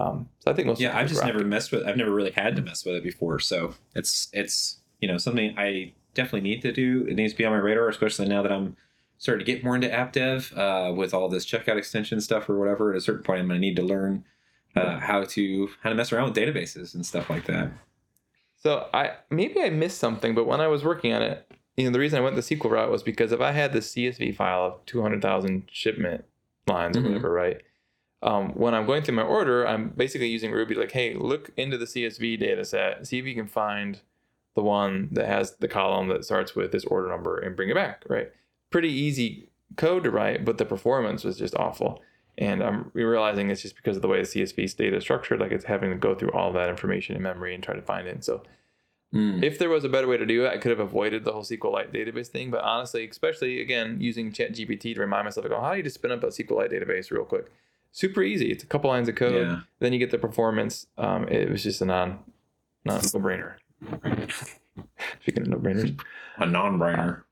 [0.00, 1.86] Um, so I think most Yeah, I've just never messed with.
[1.86, 5.54] I've never really had to mess with it before, so it's it's you know something
[5.58, 7.06] I definitely need to do.
[7.08, 8.76] It needs to be on my radar, especially now that I'm
[9.18, 12.58] starting to get more into app dev uh, with all this checkout extension stuff or
[12.58, 12.92] whatever.
[12.92, 14.24] At a certain point, I'm going to need to learn
[14.74, 17.70] uh, how to how to mess around with databases and stuff like that.
[18.62, 21.90] So I maybe I missed something, but when I was working on it, you know,
[21.90, 24.64] the reason I went the SQL route was because if I had this CSV file
[24.64, 26.24] of two hundred thousand shipment
[26.66, 27.00] lines Mhm.
[27.00, 27.60] or whatever, right?
[28.22, 31.78] Um, when I'm going through my order, I'm basically using Ruby like, hey, look into
[31.78, 34.00] the CSV data set, see if you can find
[34.54, 37.74] the one that has the column that starts with this order number and bring it
[37.74, 38.30] back, right?
[38.70, 42.02] Pretty easy code to write, but the performance was just awful.
[42.36, 45.52] And I'm realizing it's just because of the way the CSV data is structured, like
[45.52, 48.24] it's having to go through all that information in memory and try to find it.
[48.24, 48.42] So
[49.12, 49.42] Mm.
[49.42, 51.42] if there was a better way to do it, I could have avoided the whole
[51.42, 52.48] SQLite database thing.
[52.52, 55.96] But honestly, especially again using ChatGPT to remind myself, like, oh, how do you just
[55.96, 57.50] spin up a SQLite database real quick?
[57.92, 58.50] Super easy.
[58.50, 59.46] It's a couple lines of code.
[59.46, 59.60] Yeah.
[59.80, 60.86] Then you get the performance.
[60.96, 62.20] Um, it was just a non,
[62.84, 63.54] non no brainer.
[65.22, 66.00] Speaking of no brainers.
[66.38, 67.22] A non-brainer.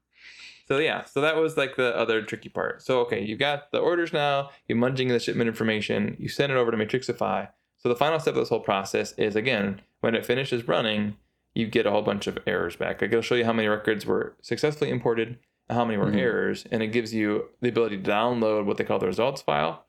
[0.66, 2.82] So yeah, so that was like the other tricky part.
[2.82, 4.50] So okay, you got the orders now.
[4.66, 6.16] You're munging the shipment information.
[6.18, 7.48] You send it over to Matrixify.
[7.78, 11.16] So the final step of this whole process is again when it finishes running,
[11.54, 13.00] you get a whole bunch of errors back.
[13.00, 15.38] Like it'll show you how many records were successfully imported
[15.68, 16.18] and how many were Mhm.
[16.20, 19.86] errors, and it gives you the ability to download what they call the results file,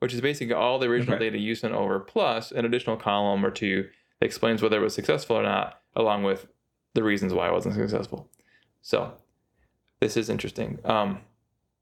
[0.00, 1.26] which is basically all the original Okay.
[1.26, 3.88] data you sent over plus an additional column or two
[4.20, 6.46] that explains whether it was successful or not, along with
[6.94, 8.28] the reasons why it wasn't successful.
[8.82, 9.12] So
[10.00, 10.78] this is interesting.
[10.84, 11.20] Um,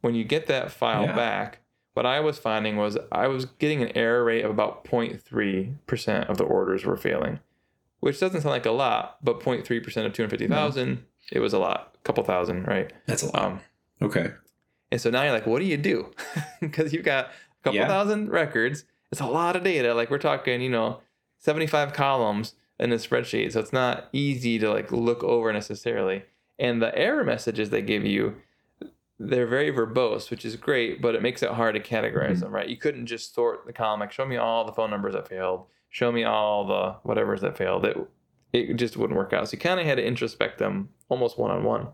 [0.01, 1.15] when you get that file Yeah.
[1.17, 1.59] back,
[1.95, 6.39] what I was finding was I was getting an error rate of about 0.3% of
[6.39, 7.41] the orders were failing,
[8.01, 11.99] which doesn't sound like a lot, but 0.3% of 250,000, it was a lot, a
[12.03, 12.93] couple thousand, right?
[13.07, 13.37] That's a lot.
[13.45, 13.61] Um,
[14.03, 14.33] okay.
[14.91, 16.11] and so now you're like, what do you do?
[16.61, 17.31] Because you've got
[17.65, 17.89] couple Yeah.
[17.89, 18.85] thousand records.
[19.11, 19.95] It's a lot of data.
[19.95, 21.01] Like we're talking, you know,
[21.39, 23.53] 75 columns in a spreadsheet.
[23.53, 26.25] So it's not easy to like look over necessarily.
[26.59, 28.37] And the error messages they give you,
[29.19, 32.41] they're very verbose, which is great, but it makes it hard to categorize Mhm.
[32.41, 32.69] them, right?
[32.69, 35.67] You couldn't just sort the column like show me all the phone numbers that failed,
[35.89, 37.85] show me all the whatever's that failed.
[37.87, 37.97] It
[38.53, 39.49] it just wouldn't work out.
[39.49, 41.89] So you kind of had to introspect them almost one on one.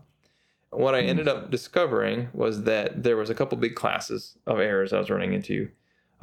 [0.71, 1.07] What I Mhm.
[1.09, 5.09] ended up discovering was that there was a couple big classes of errors I was
[5.09, 5.69] running into.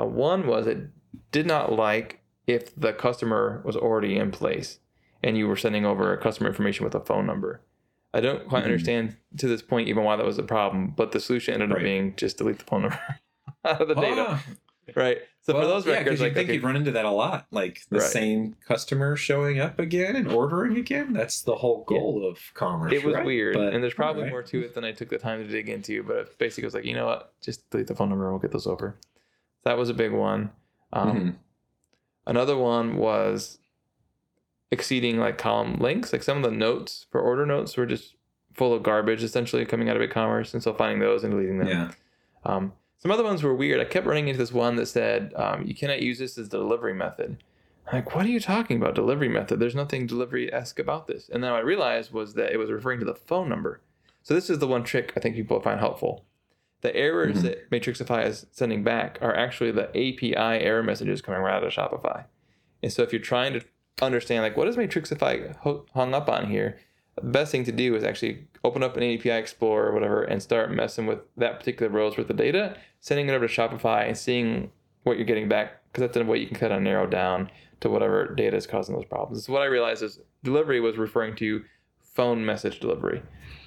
[0.00, 0.88] Uh, one was it
[1.32, 4.80] did not like if the customer was already in place
[5.22, 7.60] and you were sending over customer information with a phone number.
[8.14, 8.66] I don't quite Mhm.
[8.66, 11.78] understand to this point even why that was a problem, but the solution ended up
[11.82, 13.00] being just delete the phone number
[13.66, 14.44] out of the data, Ah,
[14.96, 15.18] right?
[15.42, 17.46] So for those yeah, records, 'cause you think okay, you'd run into that a lot,
[17.50, 18.06] like the Right.
[18.08, 21.12] same customer showing up again and ordering again.
[21.14, 22.92] That's the whole goal of commerce.
[22.92, 23.24] it was right?
[23.24, 24.32] weird, But, and there's probably alright.
[24.32, 26.02] more to it than I took the time to dig into.
[26.02, 28.40] But it basically was like, you know what, just delete the phone number, and we'll
[28.40, 28.96] get those over.
[29.64, 30.50] That was a big one.
[30.92, 31.34] Um, Mhm.
[32.26, 33.58] Another one was
[34.70, 36.12] exceeding like column lengths.
[36.12, 38.16] Like some of the notes for order notes were just
[38.52, 41.68] full of garbage, essentially coming out of BigCommerce, and so finding those and deleting them.
[41.68, 41.90] Yeah.
[42.44, 43.80] Um, some other ones were weird.
[43.80, 46.58] I kept running into this one that said um, you cannot use this as the
[46.58, 47.42] delivery method.
[47.86, 48.94] I'm like, what are you talking about?
[48.94, 49.60] Delivery method?
[49.60, 51.28] There's nothing delivery esque about this.
[51.28, 53.80] And then what I realized was that it was referring to the phone number.
[54.22, 56.24] So this is the one trick I think people find helpful.
[56.82, 57.42] The errors Mhm.
[57.42, 61.72] that Matrixify is sending back are actually the API error messages coming right out of
[61.72, 62.24] Shopify.
[62.82, 63.64] And so if you're trying to
[64.02, 65.56] understand like what is Matrixify
[65.94, 66.78] hung up on here,
[67.22, 70.42] the best thing to do is actually open up an API Explorer or whatever and
[70.42, 74.16] start messing with that particular row's worth of data, sending it over to Shopify and
[74.16, 74.70] seeing
[75.04, 77.50] what you're getting back because that's a way you can kind of narrow down
[77.80, 79.46] to whatever data is causing those problems.
[79.46, 81.64] So what I realized is delivery was referring to
[82.00, 83.22] phone message delivery.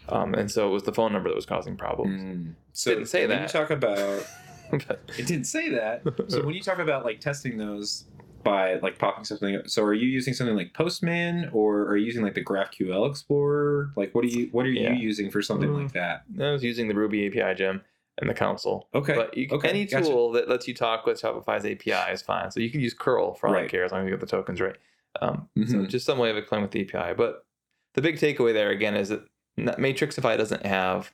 [0.10, 2.22] Um, and so it was the phone number that was causing problems.
[2.22, 2.56] Mm.
[2.74, 3.54] So Didn't say when that.
[3.54, 4.26] you talk about
[5.18, 6.02] it didn't say that.
[6.28, 8.06] so when you talk about like testing those
[8.44, 9.70] by like popping something, up.
[9.70, 13.92] so are you using something like Postman or are you using like the GraphQL Explorer?
[13.96, 14.92] Like what are you what are Yeah.
[14.94, 15.84] you using for something Mm.
[15.84, 16.24] like that?
[16.39, 17.82] I was using the Ruby API gem
[18.20, 18.88] and the console.
[18.94, 19.16] Okay.
[19.16, 19.70] But you, okay.
[19.70, 20.06] any gotcha.
[20.06, 22.52] tool that lets you talk with Shopify's API is fine.
[22.52, 24.26] So you can use curl for all I care as long as you get the
[24.28, 24.76] tokens right.
[25.22, 25.89] Um, So Mhm.
[25.89, 27.14] just some way of explaining with the API.
[27.14, 27.46] But
[27.96, 29.24] the big takeaway there again is that
[29.58, 31.12] Matrixify doesn't have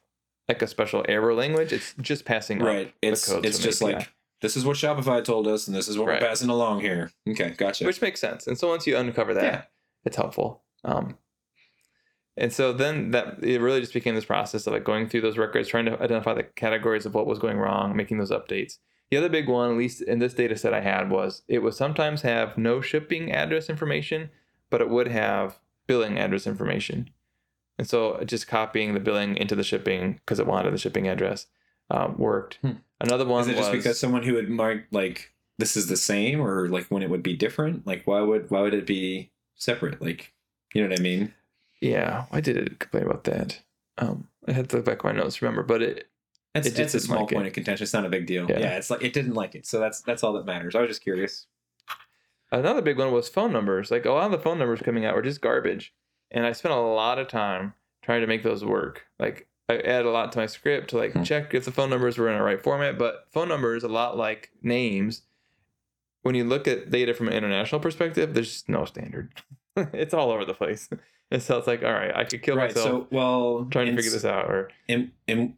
[0.47, 1.73] like a special error language.
[1.73, 2.93] It's just passing Right.
[3.01, 3.93] It's it's just API.
[3.95, 6.21] like this is what Shopify told us and this is what Right.
[6.21, 7.11] we're passing along here.
[7.27, 7.85] Okay, gotcha.
[7.85, 8.47] which makes sense.
[8.47, 9.61] And so once you uncover that, Yeah.
[10.05, 10.63] it's helpful.
[10.83, 11.17] Um,
[12.35, 15.37] and so then that it really just became this process of like going through those
[15.37, 18.77] records, trying to identify the categories of what was going wrong, making those updates.
[19.09, 21.73] The other big one, at least in this data set I had, was it would
[21.73, 24.29] sometimes have no shipping address information,
[24.69, 27.09] but it would have billing address information.
[27.79, 31.47] And so just copying the billing into the shipping because it wanted the shipping address
[31.89, 32.59] um, worked.
[32.61, 32.71] Hmm.
[32.99, 36.41] Another one is it just because someone who would mark like this is the same
[36.41, 37.85] or like when it would be different?
[37.85, 40.01] Like why would why would it be separate?
[40.01, 40.33] Like
[40.73, 41.33] you know what I mean?
[41.79, 43.61] yeah, I did it complain about that.
[43.99, 46.09] Um, I had to look back my notes, remember, but it
[46.55, 47.35] It's, It just it's a small like it.
[47.35, 47.83] point of contention.
[47.83, 48.49] It's not a big deal.
[48.49, 48.59] Yeah.
[48.59, 48.77] Yeah.
[48.77, 49.65] it's like it didn't like it.
[49.67, 50.75] So that's that's all that matters.
[50.75, 51.45] I was just curious.
[52.51, 53.91] Another big one was phone numbers.
[53.91, 55.93] Like a lot of the phone numbers coming out were just garbage.
[56.31, 59.05] And I spent a lot of time trying to make those work.
[59.19, 61.23] Like I add a lot to my script to like Hmm.
[61.23, 62.97] check if the phone numbers were in the right format.
[62.97, 65.23] But phone numbers, a lot like names,
[66.21, 69.31] when you look at data from an international perspective, there's just no standard.
[69.75, 70.89] it's all over the place.
[71.29, 72.69] And so it's like, all right, I could kill right.
[72.73, 74.45] myself So well, trying to figure this out.
[74.45, 75.57] Or in, in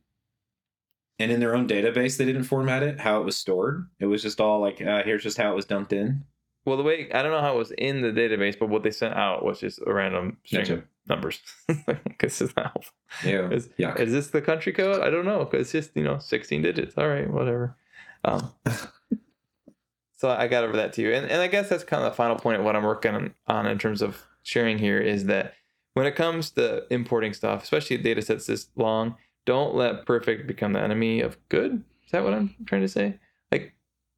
[1.19, 3.87] and in their own database, they didn't format it how it was stored.
[3.99, 6.23] It was just all like, uh, here's just how it was dumped in.
[6.65, 8.89] well, the way I don't know how it was in the database, but what they
[8.89, 10.83] sent out was just a random string Gotcha.
[11.09, 11.41] Numbers.
[12.19, 12.93] this is not helpful.
[13.25, 13.49] Yeah.
[13.49, 15.01] Is, is this the country code?
[15.01, 15.49] I don't know.
[15.53, 16.97] It's just, you know, 16 digits.
[16.97, 17.75] All right, whatever.
[18.23, 18.51] Um,
[20.15, 21.11] so I got over that too.
[21.13, 23.33] And, and I guess that's kind of the final point of what I'm working on,
[23.47, 25.53] on in terms of sharing here is that
[25.93, 30.73] when it comes to importing stuff, especially data sets this long, don't let perfect become
[30.73, 31.83] the enemy of good.
[32.05, 33.19] Is that what I'm trying to say?
[33.51, 33.73] Like,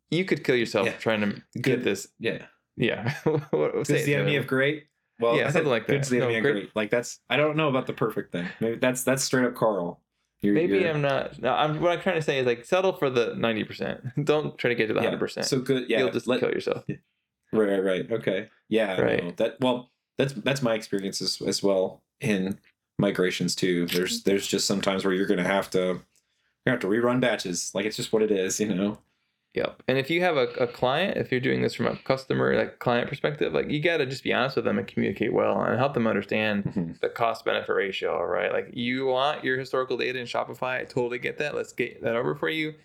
[0.09, 0.93] you could kill yourself Yeah.
[0.93, 1.83] trying to get Good.
[1.83, 2.07] this.
[2.19, 2.45] Yeah.
[2.75, 3.13] Yeah.
[3.23, 4.85] What- what- Good's say it the enemy of great.
[5.21, 6.15] Well, Yeah, something like Good's that.
[6.15, 6.75] the No, enemy great- great.
[6.75, 8.47] Like that's I don't know about the perfect thing.
[8.59, 10.01] Maybe that's that's straight up Karl.
[10.41, 11.39] You're, Maybe you're- I'm not.
[11.39, 11.79] No, I'm.
[11.79, 14.01] What I'm trying to say is like settle for the ninety percent.
[14.25, 15.05] Don't try to get to the yeah.
[15.05, 15.45] hundred percent.
[15.45, 15.87] So good.
[15.89, 15.99] Yeah.
[15.99, 16.83] You'll just let- kill yourself.
[17.53, 18.11] Right, right, right.
[18.11, 18.49] Okay.
[18.69, 18.99] Yeah.
[18.99, 19.35] Right.
[19.37, 22.57] that well, that's that's my experience as, as well in
[22.97, 23.85] migrations too.
[23.87, 25.99] There's there's just sometimes where you're gonna have to you're
[26.65, 27.71] gonna have to rerun batches.
[27.75, 28.97] Like it's just what it is, you know.
[29.53, 29.83] Yep.
[29.89, 32.79] And if you have a, a client, if you're doing this from a customer like
[32.79, 35.77] client perspective, like you got to just be honest with them and communicate well and
[35.77, 36.99] help them understand Mhm.
[37.01, 38.51] the cost benefit ratio, right?
[38.53, 40.79] Like you want your historical data in Shopify.
[40.79, 41.53] I totally get that.
[41.53, 42.75] Let's get that over for you.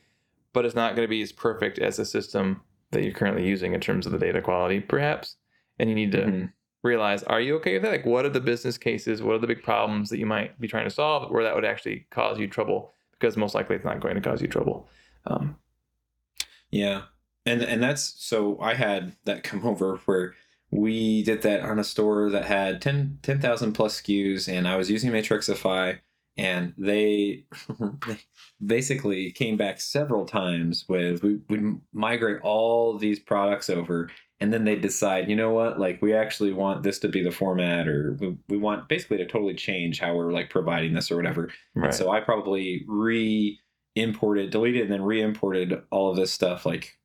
[0.53, 3.73] But it's not going to be as perfect as the system that you're currently using
[3.75, 5.37] in terms of the data quality, perhaps.
[5.79, 6.53] And you need to Mhm.
[6.83, 7.93] realize are you okay with that?
[7.93, 9.23] Like, what are the business cases?
[9.23, 11.65] What are the big problems that you might be trying to solve where that would
[11.65, 14.89] actually cause you trouble because most likely it's not going to cause you trouble.
[15.27, 15.57] Um,
[16.77, 17.03] Yeah.
[17.45, 20.35] And and that's so I had that come over where
[20.71, 24.91] we did that on a store that had 10 10,000 plus SKUs and I was
[24.91, 26.01] using Matrixify
[26.37, 27.47] and they
[28.65, 34.65] basically came back several times with we would migrate all these products over and then
[34.65, 38.19] they decide, you know what, like we actually want this to be the format or
[38.21, 41.49] we, we want basically to totally change how we're like providing this or whatever.
[41.75, 41.95] right.
[41.95, 43.59] So I probably re
[43.97, 46.99] imported, deleted, and then re imported all of this stuff like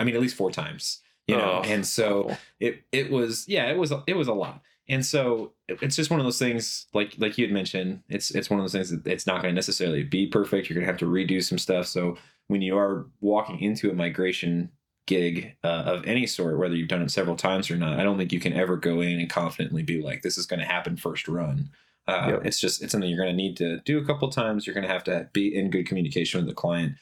[0.00, 1.00] I mean at least four times.
[1.28, 2.38] You know, Oh, and so awful.
[2.58, 4.60] it it was yeah, it was it was a lot.
[4.88, 8.50] And so it's just one of those things like like you had mentioned, it's it's
[8.50, 10.68] one of those things that it's not going to necessarily be perfect.
[10.68, 11.86] You're going to have to redo some stuff.
[11.86, 12.16] So
[12.48, 14.70] when you are walking into a migration
[15.06, 18.18] gig uh, of any sort, whether you've done it several times or not, I don't
[18.18, 20.96] think you can ever go in and confidently be like, this is going to happen
[20.96, 21.70] first run.
[22.12, 22.46] Uh, Yep.
[22.46, 24.66] It's just it's something you're going to need to do a couple times.
[24.66, 26.94] You're going to have to be in good communication with the client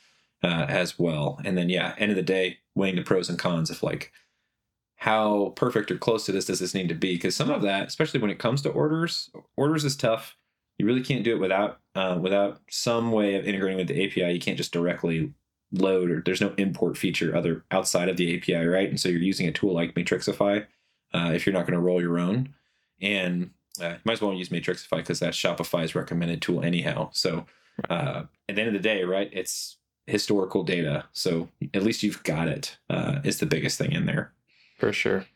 [0.42, 1.40] uh, as well.
[1.44, 4.12] And then yeah, end of the day, weighing the pros and cons of like
[4.96, 7.14] how perfect or close to this does this need to be?
[7.14, 10.36] Because some of that, especially when it comes to orders, orders is tough.
[10.78, 14.32] You really can't do it without uh, without some way of integrating with the API.
[14.32, 15.32] You can't just directly
[15.72, 18.88] load or there's no import feature other outside of the API, right?
[18.88, 20.66] And so you're using a tool like Matrixify
[21.14, 22.54] uh, if you're not going to roll your own.
[23.00, 23.50] And
[23.80, 27.10] uh, you might as well use Matrixify because that's Shopify's recommended tool anyhow.
[27.12, 27.46] So
[27.88, 29.76] uh, at the end of the day, right, it's
[30.06, 31.04] historical data.
[31.12, 32.78] So at least you've got it.
[32.88, 34.32] Uh, is the biggest thing in there.
[34.78, 35.26] For sure.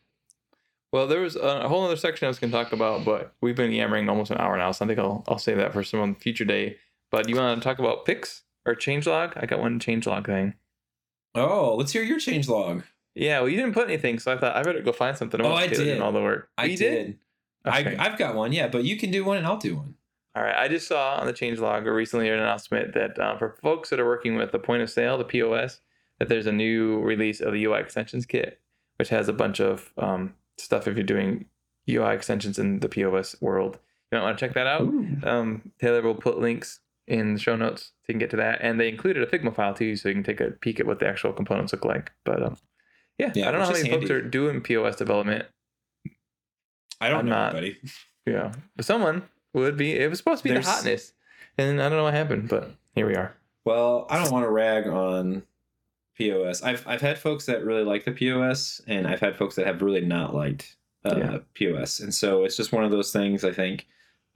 [0.91, 3.55] Well, there was a whole other section I was going to talk about, but we've
[3.55, 6.15] been yammering almost an hour now, so I think I'll I'll save that for some
[6.15, 6.77] future day.
[7.11, 9.33] But you want to talk about picks or changelog?
[9.35, 10.53] I got one changelog thing.
[11.35, 12.83] Oh, let's hear your change log.
[13.13, 15.41] Yeah, well, you didn't put anything, so I thought I better go find something.
[15.41, 16.01] Oh, I did.
[16.01, 16.49] all the work.
[16.57, 17.19] I You did.
[17.67, 17.95] Okay.
[17.97, 19.95] I, I've got one, yeah, but you can do one and I'll do one.
[20.35, 23.57] All right, I just saw on the changelog or recently an announcement that uh, for
[23.61, 25.79] folks that are working with the point of sale, the POS,
[26.19, 28.59] that there's a new release of the UI extensions kit,
[28.97, 31.45] which has a bunch of um, stuff if you're doing
[31.89, 33.79] UI extensions in the POS world.
[34.11, 34.81] You might want to check that out.
[35.23, 38.59] Um, Taylor will put links in the show notes so you can get to that,
[38.61, 40.99] and they included a Figma file too, so you can take a peek at what
[40.99, 42.11] the actual components look like.
[42.25, 42.57] But um,
[43.17, 45.45] yeah, Yeah, I don't know how many folks are doing POS development.
[47.01, 47.77] I don't I'm know, not- buddy.
[48.25, 49.23] Yeah, but someone
[49.53, 49.93] would be.
[49.93, 51.13] It was supposed to be There's- the hotness,
[51.57, 53.35] and I don't know what happened, but here we are.
[53.65, 55.43] Well, I don't want to rag on
[56.17, 56.63] POS.
[56.63, 59.81] I've I've had folks that really like the POS, and I've had folks that have
[59.81, 61.37] really not liked uh, Yeah.
[61.53, 63.43] POS, and so it's just one of those things.
[63.43, 63.87] I think.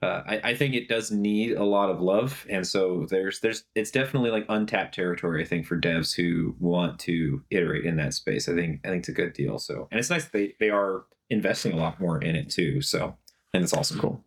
[0.02, 3.64] Uh, I, I think it does need a lot of love, and so there's there's
[3.74, 5.42] it's definitely like untapped territory.
[5.42, 9.00] I think for devs who want to iterate in that space, I think I think
[9.00, 9.58] it's a good deal.
[9.58, 12.82] So, and it's nice that they they are investing a lot more in it too.
[12.82, 13.16] So,
[13.54, 14.24] and it's also Cool.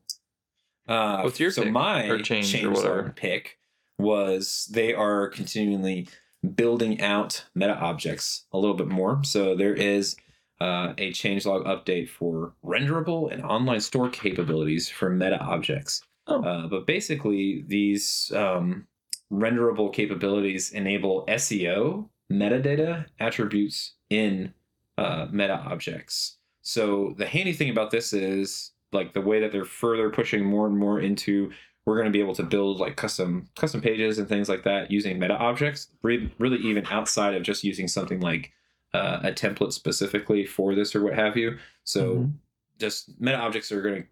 [0.87, 3.03] Uh, What's your so my Or change or whatever?
[3.03, 3.59] log pick
[3.97, 6.07] was they are continually
[6.55, 9.23] building out meta objects a little bit more.
[9.23, 10.15] So there is
[10.59, 16.01] uh, a changelog update for renderable and online store capabilities for meta objects.
[16.27, 16.41] Oh.
[16.43, 18.87] Uh, but basically, these um,
[19.29, 24.53] renderable capabilities enable SEO metadata attributes in
[24.97, 26.37] uh, meta objects.
[26.63, 30.65] So the handy thing about this is like the way that they're further pushing more
[30.65, 31.51] and more into
[31.85, 34.89] we're going to be able to build like custom custom pages and things like that
[34.89, 38.51] using meta objects really even outside of just using something like
[38.93, 42.33] uh, a template specifically for this or what have you so Mhm.
[42.79, 44.07] just meta objects are going to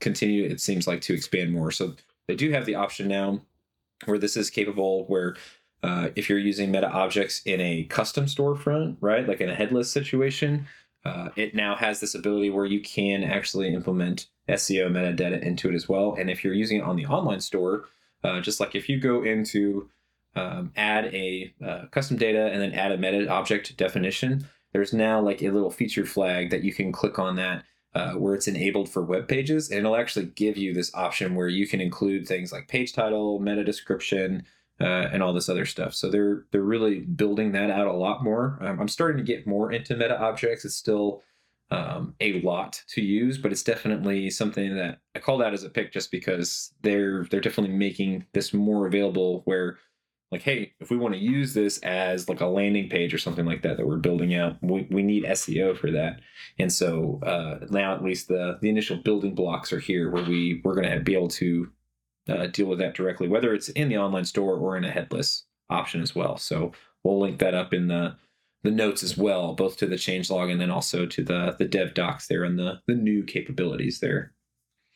[0.00, 1.94] continue it seems like to expand more so
[2.26, 3.40] they do have the option now
[4.06, 5.36] where this is capable where
[5.84, 9.90] uh, if you're using meta objects in a custom storefront right like in a headless
[9.92, 10.66] situation
[11.04, 15.74] uh, it now has this ability where you can actually implement SEO metadata into it
[15.74, 16.14] as well.
[16.18, 17.86] And if you're using it on the online store,
[18.24, 19.88] uh, just like if you go into
[20.34, 25.20] um, add a uh, custom data and then add a meta object definition, there's now
[25.20, 28.88] like a little feature flag that you can click on that uh, where it's enabled
[28.88, 32.50] for web pages, and it'll actually give you this option where you can include things
[32.52, 34.44] like page title, meta description,
[34.82, 35.94] uh, and all this other stuff.
[35.94, 38.58] So they're they're really building that out a lot more.
[38.60, 40.64] Um, I'm starting to get more into meta objects.
[40.64, 41.22] It's still
[41.70, 45.70] um, a lot to use, but it's definitely something that I call that as a
[45.70, 49.42] pick just because they're they're definitely making this more available.
[49.44, 49.78] Where
[50.32, 53.44] like, hey, if we want to use this as like a landing page or something
[53.44, 56.20] like that that we're building out, we, we need SEO for that.
[56.58, 60.60] And so uh, now at least the the initial building blocks are here where we
[60.64, 61.70] we're going to be able to
[62.28, 65.44] uh, deal with that directly, whether it's in the online store or in a headless
[65.70, 66.36] option as well.
[66.36, 68.16] So we'll link that up in the
[68.64, 71.94] the notes as well, both to the changelog and then also to the the dev
[71.94, 74.32] docs there and the the new capabilities there.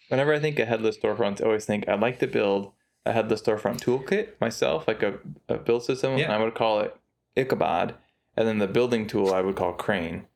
[0.09, 2.72] Whenever I think of headless storefronts, I always think I'd like to build
[3.05, 5.14] a headless storefront toolkit myself, like a,
[5.49, 6.16] a build system.
[6.16, 6.33] Yeah.
[6.33, 6.97] I would call it
[7.37, 7.95] Ichabod,
[8.37, 10.27] and then the building tool I would call Crane,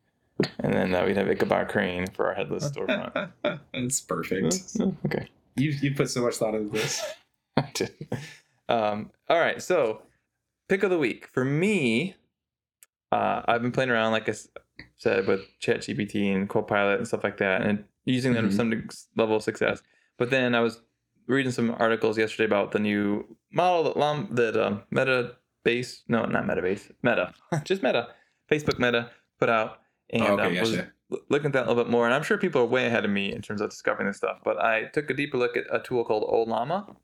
[0.59, 3.33] and then uh, we'd have Ichabod Crane for our headless storefront.
[3.73, 4.77] That's perfect.
[5.07, 5.29] okay.
[5.57, 7.05] You you put so much thought into this.
[7.57, 7.71] I
[8.69, 10.03] um, all right, so
[10.69, 12.15] pick of the week for me.
[13.13, 14.35] Uh, I've been playing around, like I
[14.97, 18.51] said, with ChatGPT and Copilot and stuff like that, and using them Mhm.
[18.51, 19.83] to some level of success.
[20.17, 20.81] But then I was
[21.27, 26.25] reading some articles yesterday about the new model that Lum, that um, Meta base, no,
[26.25, 27.35] not Meta base, Meta,
[27.65, 28.09] just Meta,
[28.51, 29.81] Facebook Meta put out,
[30.11, 30.85] and Oh, okay, um, was l-
[31.29, 32.07] looking at that a little bit more.
[32.07, 34.39] And I'm sure people are way ahead of me in terms of discovering this stuff.
[34.45, 36.97] But I took a deeper look at a tool called Ollama,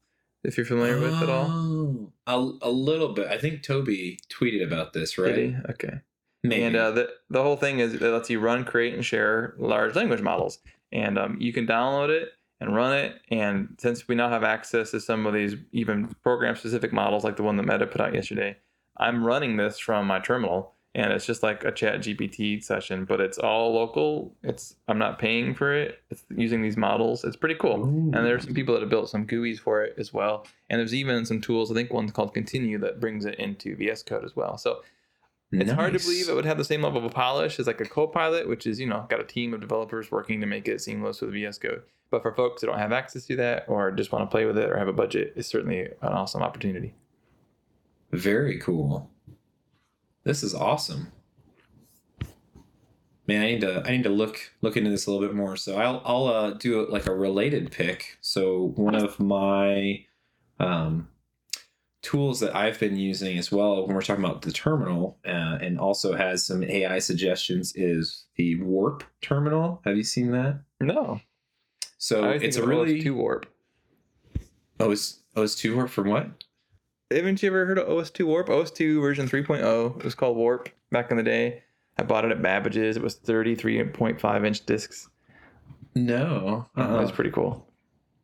[0.44, 1.46] if you're familiar with it all.
[1.48, 3.28] Oh, A, a little bit.
[3.28, 5.34] I think Tobi tweeted about this, right?
[5.34, 5.57] Did he?
[5.70, 6.00] Okay.
[6.42, 6.62] Maybe.
[6.62, 9.96] And uh, the the whole thing is it lets you run, create, and share large
[9.96, 10.61] language models,
[10.92, 12.28] and um, you can download it
[12.61, 13.20] and run it.
[13.30, 17.36] And since we now have access to some of these even program specific models, like
[17.36, 18.57] the one that Meta put out yesterday,
[18.96, 23.20] I'm running this from my terminal, and it's just like a Chat GPT session, but
[23.20, 24.34] it's all local.
[24.42, 26.01] It's I'm not paying for it.
[26.09, 27.22] It's using these models.
[27.22, 27.84] It's pretty cool.
[27.84, 30.47] And there's some people that have built some GUIs for it as well.
[30.70, 31.70] And there's even some tools.
[31.70, 34.57] I think one's called Continue that brings it into VS Code as well.
[34.57, 34.82] So
[35.53, 37.84] it's hard to believe it would have the same level of polish as like a
[37.84, 41.20] Copilot, which is you know got a team of developers working to make it seamless
[41.20, 41.82] with VS Code.
[42.11, 44.57] But for folks that don't have access to that or just want to play with
[44.57, 46.94] it or have a budget, it's certainly an awesome opportunity.
[48.12, 49.11] Very cool.
[50.26, 51.12] This is awesome.
[53.28, 55.56] Man, I need to I need to look look into this a little bit more.
[55.56, 58.18] So I'll I'll uh, do like a related pick.
[58.20, 60.04] So one of my
[60.58, 61.08] um,
[62.02, 65.78] tools that I've been using as well when we're talking about the terminal uh, and
[65.78, 69.80] also has some AI suggestions is the Warp terminal.
[69.84, 70.60] Have you seen that?
[70.80, 71.20] No,
[71.98, 73.46] So it's a really OS2 Warp.
[74.80, 76.30] OS OS2 Warp from what?
[77.11, 78.48] Haven't you ever heard of OS2 Warp?
[78.48, 79.98] OS2 version 3.0.
[79.98, 81.62] It was called Warp back in the day.
[81.98, 82.96] I bought it at Babbage's.
[82.96, 85.09] It was 33.5 inch discs.
[85.94, 86.66] No.
[86.76, 87.66] that was pretty cool.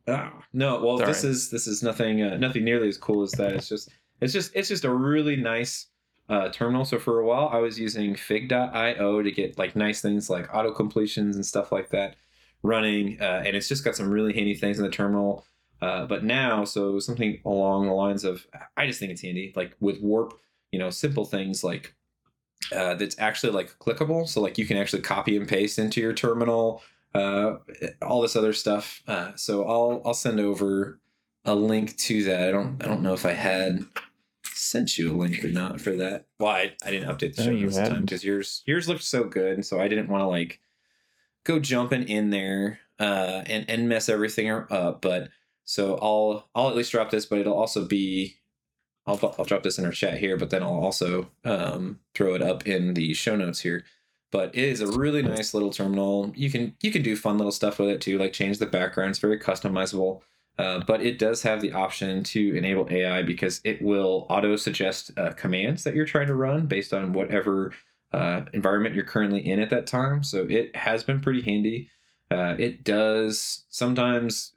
[0.09, 3.31] Ah, no, well, It's this is this is nothing uh, nothing nearly as cool as
[3.33, 3.53] that.
[3.53, 3.89] It's just
[4.21, 5.87] it's just it's just a really nice
[6.29, 6.85] uh, terminal.
[6.85, 10.73] So for a while, I was using Fig.io to get like nice things like auto
[10.73, 12.17] completions and stuff like that
[12.65, 15.47] running, uh, and it's just got some really handy things in the terminal.
[15.83, 19.77] Uh, but now, so something along the lines of, I just think it's handy, like
[19.81, 20.33] with Warp,
[20.71, 21.95] you know, simple things like
[22.75, 24.29] uh, that's actually like clickable.
[24.29, 26.83] So like you can actually copy and paste into your terminal
[27.15, 27.57] uh,
[28.01, 29.03] all this other stuff.
[29.07, 31.01] Uh, so I'll I'll send over
[31.45, 32.49] a link to that.
[32.49, 33.85] I don't I don't know if I had
[34.45, 36.27] sent you a link or not for that.
[36.39, 39.25] Well, I, I didn't update the No, show this time because yours yours looked so
[39.25, 40.61] good, and so I didn't want to like
[41.45, 45.03] go jumping in there uh, and and mess everything up.
[45.03, 45.29] But
[45.65, 48.37] so I'll I'll at least drop this, but it'll also be.
[49.05, 52.43] I'll, I'll drop this in our chat here, but then I'll also um, throw it
[52.43, 53.85] up in the show notes here
[54.33, 56.33] but it is a really nice little terminal.
[56.35, 59.11] You can you can do fun little stuff with it too, like change the background.
[59.11, 60.23] It's very customizable.
[60.59, 65.11] Uh, but it does have the option to enable AI because it will auto suggest
[65.17, 67.73] uh, commands that you're trying to run based on whatever
[68.13, 70.23] uh, environment you're currently in at that time.
[70.23, 71.89] So it has been pretty handy.
[72.31, 74.53] Uh, it does sometimes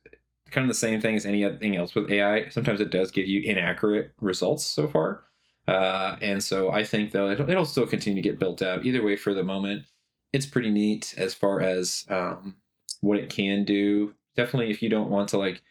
[0.55, 2.47] kind of the same thing as anything else with AI.
[2.49, 5.25] Sometimes it does give you inaccurate results so far.
[5.67, 8.85] Uh, and so I think though it'll, it'll still continue to get built out.
[8.85, 9.83] Either way, for the moment,
[10.31, 12.55] it's pretty neat as far as um,
[13.01, 14.13] what it can do.
[14.37, 15.61] Definitely, if you don't want to like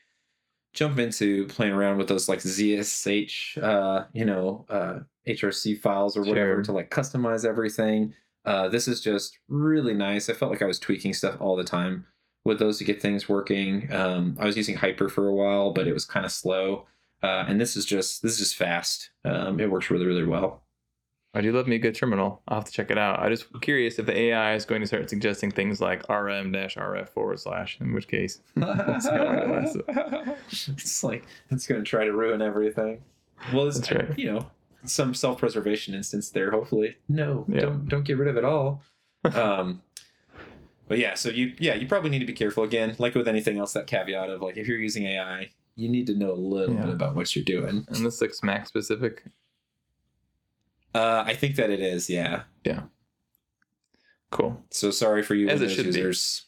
[0.74, 6.20] jump into playing around with those like ZSH, uh, you know, uh, HRC files or
[6.20, 6.62] whatever Sure.
[6.64, 8.12] to like customize everything.
[8.44, 10.28] Uh, this is just really nice.
[10.28, 12.06] I felt like I was tweaking stuff all the time
[12.44, 13.92] with those to get things working.
[13.92, 16.86] Um, I was using Hyper for a while, but it was kind of slow.
[17.22, 19.10] Uh, and this is just this is just fast.
[19.24, 20.62] Um, it works really really well.
[21.36, 22.42] I do love me a good terminal.
[22.46, 23.18] I'll have to check it out.
[23.18, 26.76] I just curious if the AI is going to start suggesting things like rm dash
[26.76, 29.06] rf forward slash, in which case it's
[31.04, 33.02] like it's going to try to ruin everything.
[33.52, 34.16] Well, it's right.
[34.18, 34.46] you know
[34.84, 36.50] some self preservation instance there.
[36.50, 37.60] Hopefully, no, Yeah.
[37.62, 38.82] don't don't get rid of it all.
[39.34, 39.82] um,
[40.88, 42.94] but yeah, so you yeah you probably need to be careful again.
[42.98, 46.14] Like with anything else, that caveat of like if you're using AI, you need to
[46.14, 46.82] know a little Yeah.
[46.86, 47.84] bit about what you're doing.
[47.88, 49.24] And this looks Mac specific.
[50.94, 52.08] Uh, I think that it is.
[52.08, 52.42] Yeah.
[52.64, 52.82] Yeah.
[54.30, 54.62] Cool.
[54.70, 55.86] So sorry for you As it should be.
[55.86, 56.46] users.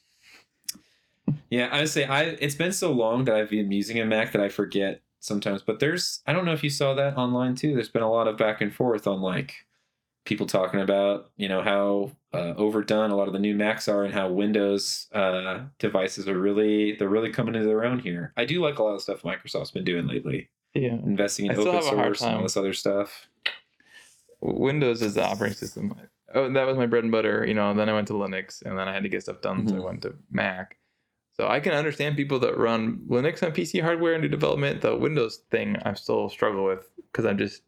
[1.51, 4.33] Yeah, I would say I it's been so long that I've been using a Mac
[4.33, 5.63] that I forget sometimes.
[5.63, 7.75] But there's I don't know if you saw that online too.
[7.75, 9.66] There's been a lot of back and forth on like
[10.27, 14.05] people talking about you know how uh, overdone a lot of the new Macs are
[14.05, 18.33] and how Windows uh, devices are really they're really coming into their own here.
[18.37, 20.51] I do like a lot of stuff Microsoft's been doing lately.
[20.75, 20.93] Yeah.
[20.93, 23.29] investing in open have a hard source and all this other stuff.
[24.43, 25.95] Windows is the operating system.
[26.35, 27.47] Oh, that was my bread and butter.
[27.47, 29.67] You know, then I went to Linux, and then I had to get stuff done,
[29.67, 29.85] so I Mhm.
[29.85, 30.77] went to Mac.
[31.33, 34.81] So I can understand people that run Linux on PC hardware and do development.
[34.83, 37.63] The Windows thing, I still struggle with because I'm just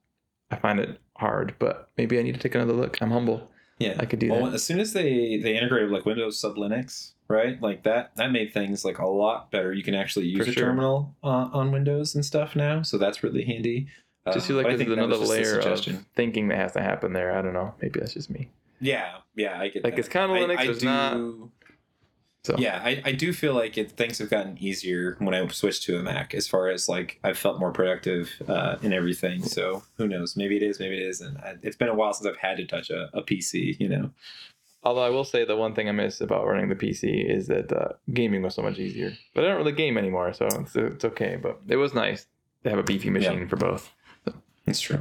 [0.50, 1.54] I find it hard.
[1.58, 3.00] But maybe I need to take another look.
[3.00, 3.48] I'm humble.
[3.78, 4.54] Yeah, I could do well, that.
[4.54, 7.60] as soon as they they integrated like Windows sub Linux, right?
[7.62, 9.72] Like that that made things like a lot better.
[9.72, 10.64] You can actually use For a sure.
[10.64, 13.86] terminal uh, on Windows and stuff now, so that's really handy.
[14.26, 17.32] Just Uh, feel like there's another just layer of thinking that has to happen there.
[17.38, 17.72] I don't know.
[17.80, 18.50] Maybe that's just me.
[18.80, 20.00] Yeah, yeah, I get Like, that.
[20.00, 21.48] it's kinda I- Linux, I it's do- not-
[22.44, 25.82] So Yeah, I, I do feel like it things have gotten easier when I switched
[25.84, 26.34] to a Mac.
[26.34, 29.42] As far as like I've felt more productive uh, in everything.
[29.42, 30.36] So who knows?
[30.36, 30.78] Maybe it is.
[30.80, 31.36] Maybe it isn't.
[31.38, 33.78] I, it's been a while since I've had to touch a, a PC.
[33.80, 34.10] You know.
[34.84, 37.72] Although I will say the one thing I miss about running the PC is that
[37.72, 39.12] uh, gaming was so much easier.
[39.34, 41.36] But I don't really game anymore, so it's, it's okay.
[41.36, 42.26] But it was nice
[42.62, 43.90] to have a beefy machine for both.
[44.66, 45.00] It's true.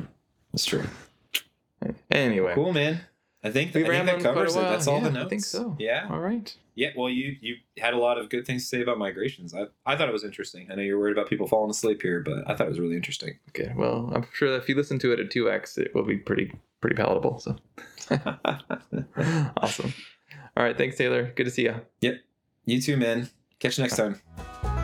[0.54, 0.84] It's true.
[2.10, 3.02] Anyway, Cool, man.
[3.44, 4.62] I think, We I think ran that on quite a covers it.
[4.62, 5.26] That's all the Yeah, notes.
[5.26, 5.76] I think so.
[5.80, 6.08] Yeah.
[6.10, 6.56] all right.
[6.78, 6.90] Yeah.
[6.96, 9.56] Well, you you had a lot of good things to say about migrations.
[9.56, 10.68] I, I thought it was interesting.
[10.72, 12.96] I know you're worried about people falling asleep here, but I thought it was really
[12.96, 13.40] interesting.
[13.50, 13.74] Okay.
[13.76, 16.18] Well, I'm sure that if you listen to it at two x, it will be
[16.18, 17.40] pretty pretty palatable.
[17.40, 17.56] So
[19.58, 19.92] awesome.
[20.56, 20.78] All right.
[20.78, 21.34] Thanks, Taylor.
[21.36, 21.82] Good to see you.
[22.02, 22.20] Yep.
[22.66, 23.28] You too, man.
[23.60, 24.77] Catch you next time.